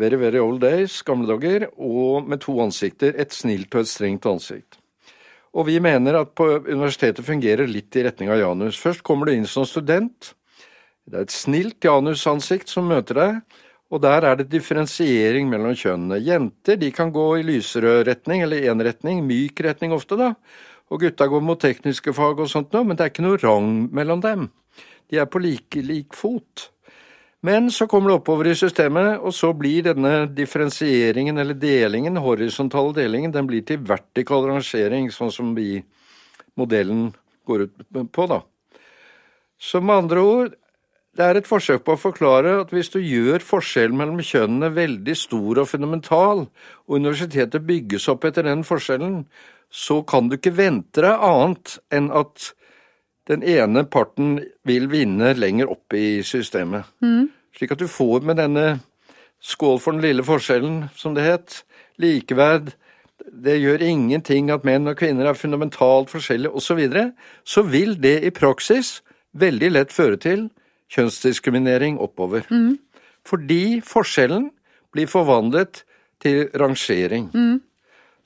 very, 0.00 0.16
very 0.16 0.38
old 0.38 0.60
days, 0.62 1.02
gamle 1.02 1.28
dager, 1.28 1.66
og 1.76 2.28
med 2.28 2.40
to 2.44 2.56
ansikter. 2.62 3.14
Et 3.18 3.32
snilt 3.34 3.74
og 3.74 3.84
et 3.84 3.90
strengt 3.90 4.26
ansikt. 4.26 4.78
Og 5.50 5.66
vi 5.66 5.80
mener 5.82 6.20
at 6.20 6.34
på 6.38 6.46
universitetet 6.68 7.26
fungerer 7.26 7.66
litt 7.66 7.96
i 7.98 8.04
retning 8.06 8.30
av 8.30 8.38
Janus. 8.38 8.78
Først 8.78 9.02
kommer 9.06 9.26
du 9.26 9.34
inn 9.34 9.48
som 9.50 9.66
student. 9.66 10.32
Det 11.10 11.18
er 11.18 11.26
et 11.26 11.34
snilt 11.34 11.82
Janus-ansikt 11.82 12.70
som 12.70 12.86
møter 12.86 13.18
deg, 13.18 13.58
og 13.90 14.02
der 14.04 14.22
er 14.28 14.36
det 14.38 14.50
differensiering 14.52 15.48
mellom 15.50 15.74
kjønnene. 15.74 16.20
Jenter 16.22 16.78
de 16.78 16.92
kan 16.94 17.10
gå 17.10 17.26
i 17.40 17.46
lyserød 17.48 18.04
retning, 18.06 18.44
eller 18.46 18.62
én 18.70 18.84
retning, 18.86 19.24
myk 19.26 19.64
retning 19.66 19.96
ofte, 19.96 20.14
da. 20.20 20.34
Og 20.90 21.04
gutta 21.04 21.28
går 21.30 21.42
mot 21.44 21.60
tekniske 21.60 22.12
fag 22.16 22.42
og 22.42 22.50
sånt 22.50 22.74
noe, 22.74 22.86
men 22.86 22.98
det 22.98 23.06
er 23.06 23.12
ikke 23.12 23.26
noe 23.26 23.38
rang 23.40 23.70
mellom 23.94 24.22
dem. 24.24 24.48
De 25.10 25.18
er 25.18 25.30
på 25.30 25.42
like 25.42 25.82
lik 25.86 26.14
fot. 26.18 26.70
Men 27.46 27.70
så 27.72 27.86
kommer 27.88 28.10
det 28.10 28.18
oppover 28.18 28.50
i 28.50 28.56
systemet, 28.58 29.14
og 29.22 29.32
så 29.32 29.54
blir 29.56 29.86
denne 29.86 30.26
differensieringen 30.36 31.40
eller 31.40 31.56
delingen, 31.56 32.20
horisontale 32.20 32.92
delingen, 32.98 33.32
den 33.32 33.48
blir 33.48 33.64
til 33.64 33.80
vertikal 33.88 34.44
rangering, 34.50 35.08
sånn 35.14 35.32
som 35.32 35.54
vi, 35.56 35.78
modellen, 36.60 37.08
går 37.48 37.64
ut 37.64 37.86
på, 38.12 38.26
da. 38.28 38.42
Så 39.60 39.80
med 39.80 40.04
andre 40.04 40.24
ord, 40.24 40.52
det 41.16 41.24
er 41.26 41.40
et 41.40 41.48
forsøk 41.48 41.82
på 41.84 41.96
å 41.96 42.00
forklare 42.00 42.52
at 42.60 42.74
hvis 42.74 42.92
du 42.92 43.00
gjør 43.00 43.42
forskjellen 43.42 43.96
mellom 43.98 44.20
kjønnene 44.22 44.70
veldig 44.76 45.16
stor 45.18 45.62
og 45.62 45.70
fundamental, 45.72 46.44
og 46.86 47.00
universitetet 47.00 47.64
bygges 47.66 48.06
opp 48.12 48.28
etter 48.28 48.46
den 48.46 48.62
forskjellen, 48.68 49.24
så 49.70 50.00
kan 50.02 50.28
du 50.28 50.36
ikke 50.36 50.54
vente 50.56 51.02
deg 51.04 51.24
annet 51.26 51.78
enn 51.94 52.10
at 52.10 52.50
den 53.30 53.44
ene 53.46 53.84
parten 53.86 54.40
vil 54.66 54.88
vinne 54.90 55.32
lenger 55.38 55.70
opp 55.70 55.94
i 55.94 56.22
systemet. 56.26 56.88
Slik 57.54 57.76
at 57.76 57.82
du 57.82 57.86
får 57.90 58.26
med 58.26 58.40
denne 58.40 58.80
skål 59.40 59.78
for 59.80 59.94
den 59.94 60.02
lille 60.02 60.24
forskjellen, 60.26 60.88
som 60.96 61.14
det 61.14 61.26
het, 61.28 61.60
likeverd, 62.00 62.72
det 63.30 63.58
gjør 63.60 63.82
ingenting 63.84 64.50
at 64.50 64.64
menn 64.66 64.88
og 64.90 64.98
kvinner 64.98 65.28
er 65.30 65.38
fundamentalt 65.38 66.10
forskjellige 66.10 66.50
osv., 66.50 66.66
så, 66.66 66.74
videre, 66.74 67.04
så 67.44 67.62
vil 67.62 67.94
det 68.00 68.16
i 68.26 68.32
praksis 68.34 69.00
veldig 69.38 69.70
lett 69.76 69.92
føre 69.94 70.18
til 70.20 70.48
kjønnsdiskriminering 70.90 72.00
oppover. 72.02 72.46
Mm. 72.50 72.78
Fordi 73.26 73.80
forskjellen 73.86 74.48
blir 74.94 75.06
forvandlet 75.10 75.84
til 76.20 76.48
rangering. 76.58 77.30
Mm. 77.34 77.60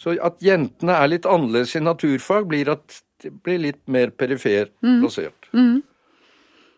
Så 0.05 0.15
at 0.21 0.43
jentene 0.45 1.01
er 1.01 1.09
litt 1.09 1.27
annerledes 1.27 1.75
i 1.79 1.81
naturfag, 1.81 2.47
blir 2.51 2.69
at 2.77 3.01
blir 3.45 3.59
litt 3.59 3.81
mer 3.89 4.11
perifer 4.13 4.69
mm. 4.85 5.01
plassert. 5.01 5.49
Mm. 5.55 5.83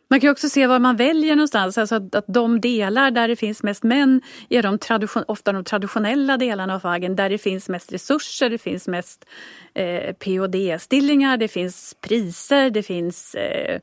Man 0.09 0.21
kan 0.21 0.31
också 0.31 0.49
se 0.49 0.67
var 0.67 0.79
man 0.79 0.97
väljer 0.97 1.37
någonstans, 1.37 1.79
alltså 1.79 1.95
att, 1.95 2.15
att 2.15 2.25
de 2.29 2.61
delar 2.61 3.11
där 3.11 3.29
det 3.29 3.37
finns 3.37 3.63
mest 3.63 3.83
män 3.83 4.21
är 4.49 4.63
de 4.63 4.79
tradition, 4.79 5.25
ofta 5.29 5.53
de 5.53 5.65
traditionella 5.65 6.37
delarna 6.37 6.75
av 6.75 6.81
fagen 6.81 7.17
där 7.17 7.31
det 7.31 7.39
finns 7.39 7.69
mest 7.69 7.93
resurser, 7.93 8.51
det 8.51 8.59
finns 8.59 8.89
mest 8.89 9.25
eh, 9.75 10.13
PhD-stillingar, 10.13 11.37
det 11.37 11.49
finns 11.49 11.97
priser, 12.01 12.71
det 12.71 12.83
finns 12.83 13.35
eh, 13.35 13.81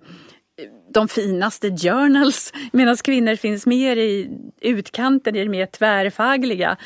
de 0.93 1.07
finaste 1.07 1.69
journals 1.69 2.53
medan 2.71 2.97
kvinnor 2.97 3.35
finns 3.35 3.65
mer 3.65 3.97
i 3.97 4.29
utkanten, 4.61 5.35
i 5.35 5.43
det 5.43 5.49
mer 5.49 5.65
tvärfagliga 5.65 6.77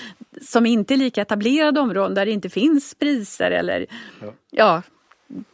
som 0.41 0.65
inte 0.65 0.93
är 0.93 0.97
lika 0.97 1.21
etablerade 1.21 1.79
områden 1.79 2.13
där 2.13 2.25
det 2.25 2.31
inte 2.31 2.49
finns 2.49 2.95
priser 2.95 3.51
eller 3.51 3.85
ja, 4.21 4.33
ja 4.51 4.81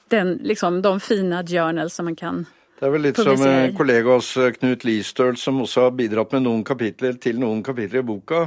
den, 0.07 0.33
liksom, 0.33 0.81
de 0.81 0.99
fina 0.99 1.43
journals 1.43 1.93
som 1.93 2.05
man 2.05 2.15
kan 2.15 2.45
det 2.79 2.89
er 2.89 2.91
vel 2.91 3.05
litt 3.05 3.19
som 3.21 3.41
en 3.47 3.75
kollega 3.77 4.09
av 4.11 4.19
oss, 4.19 4.33
Knut 4.57 4.81
Listøl, 4.83 5.37
som 5.39 5.61
også 5.63 5.85
har 5.85 5.93
bidratt 5.95 6.33
med 6.35 6.43
noen 6.43 6.65
kapitler 6.67 7.13
til 7.15 7.37
noen 7.39 7.61
kapitler 7.63 8.01
i 8.01 8.03
boka. 8.03 8.41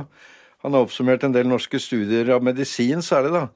Han 0.61 0.77
har 0.77 0.85
oppsummert 0.85 1.25
en 1.25 1.33
del 1.33 1.49
norske 1.49 1.81
studier 1.81 2.29
av 2.35 2.45
medisin 2.45 3.01
særlig, 3.07 3.33
da. 3.33 3.47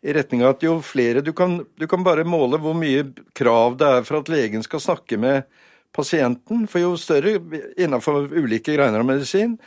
I 0.00 0.14
retning 0.16 0.44
av 0.44 0.54
at 0.54 0.62
jo 0.64 0.78
flere 0.84 1.20
du 1.20 1.32
kan, 1.36 1.58
du 1.76 1.86
kan 1.88 2.04
bare 2.04 2.24
måle 2.24 2.56
hvor 2.62 2.76
mye 2.76 3.04
krav 3.36 3.76
det 3.80 3.88
er 3.98 4.06
for 4.08 4.22
at 4.22 4.30
legen 4.32 4.64
skal 4.64 4.80
snakke 4.80 5.18
med 5.20 5.44
pasienten. 5.92 6.64
For 6.70 6.80
jo 6.80 6.94
større 7.00 7.36
innenfor 7.76 8.30
ulike 8.32 8.72
greiner 8.76 9.02
av 9.02 9.08
medisin, 9.08 9.58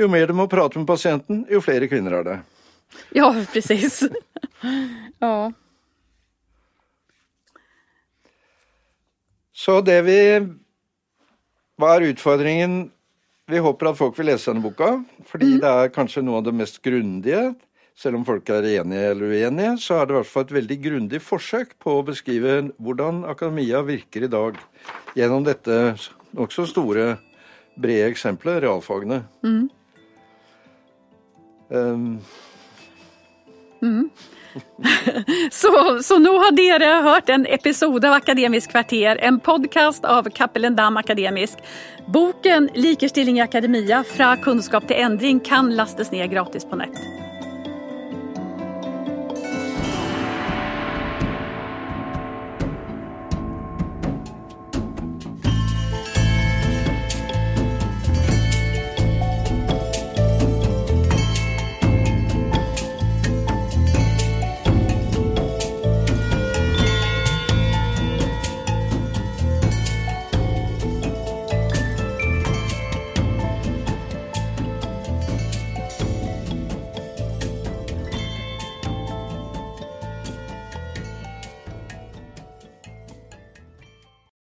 jo 0.00 0.08
mer 0.08 0.30
du 0.30 0.36
må 0.36 0.48
prate 0.48 0.80
med 0.80 0.88
pasienten, 0.88 1.44
jo 1.50 1.60
flere 1.64 1.90
kvinner 1.90 2.20
er 2.20 2.28
det. 2.28 2.38
Ja, 3.16 3.28
precis. 3.52 4.02
ja. 5.20 5.52
Så 9.52 9.80
det 9.84 10.00
vi 10.08 10.18
Hva 11.80 11.94
er 11.96 12.08
utfordringen? 12.12 12.90
Vi 13.50 13.60
håper 13.60 13.90
at 13.90 13.98
folk 13.98 14.16
vil 14.16 14.28
lese 14.30 14.52
denne 14.52 14.62
boka, 14.64 14.94
fordi 15.28 15.56
mm. 15.56 15.60
det 15.60 15.70
er 15.70 15.92
kanskje 15.92 16.22
noe 16.24 16.38
av 16.40 16.44
det 16.46 16.54
mest 16.56 16.78
grundige. 16.84 17.52
Selv 17.98 18.18
om 18.18 18.24
folk 18.24 18.48
er 18.50 18.66
enige 18.80 19.10
eller 19.12 19.34
uenige, 19.34 19.76
så 19.78 20.00
er 20.00 20.06
det 20.06 20.14
i 20.14 20.18
hvert 20.20 20.30
fall 20.30 20.46
et 20.46 20.56
veldig 20.56 20.78
grundig 20.86 21.20
forsøk 21.22 21.76
på 21.82 21.98
å 21.98 22.06
beskrive 22.06 22.56
hvordan 22.80 23.22
akademia 23.28 23.82
virker 23.86 24.24
i 24.26 24.32
dag 24.32 24.58
gjennom 25.18 25.44
dette 25.46 25.78
nokså 26.32 26.66
store, 26.70 27.16
brede 27.76 28.08
eksempelet, 28.12 28.62
realfagene. 28.64 29.22
Mm. 29.44 29.68
Um. 31.72 32.20
Mm. 33.82 34.10
så, 35.50 36.02
så 36.02 36.18
nå 36.20 36.32
har 36.38 36.52
dere 36.56 36.90
hørt 37.06 37.30
en 37.32 37.46
episode 37.48 38.08
av 38.08 38.18
Akademisk 38.18 38.72
kvarter, 38.74 39.20
en 39.20 39.40
podkast 39.40 40.04
av 40.04 40.28
Cappelen 40.36 40.76
Dam 40.76 41.00
Akademisk. 41.00 41.60
Boken 42.12 42.68
'Likestilling 42.74 43.38
i 43.40 43.44
akademia 43.44 44.02
fra 44.04 44.36
kunnskap 44.36 44.88
til 44.88 45.00
endring' 45.00 45.44
kan 45.44 45.72
lastes 45.76 46.12
ned 46.12 46.30
gratis 46.30 46.68
på 46.68 46.80
nett. 46.80 47.21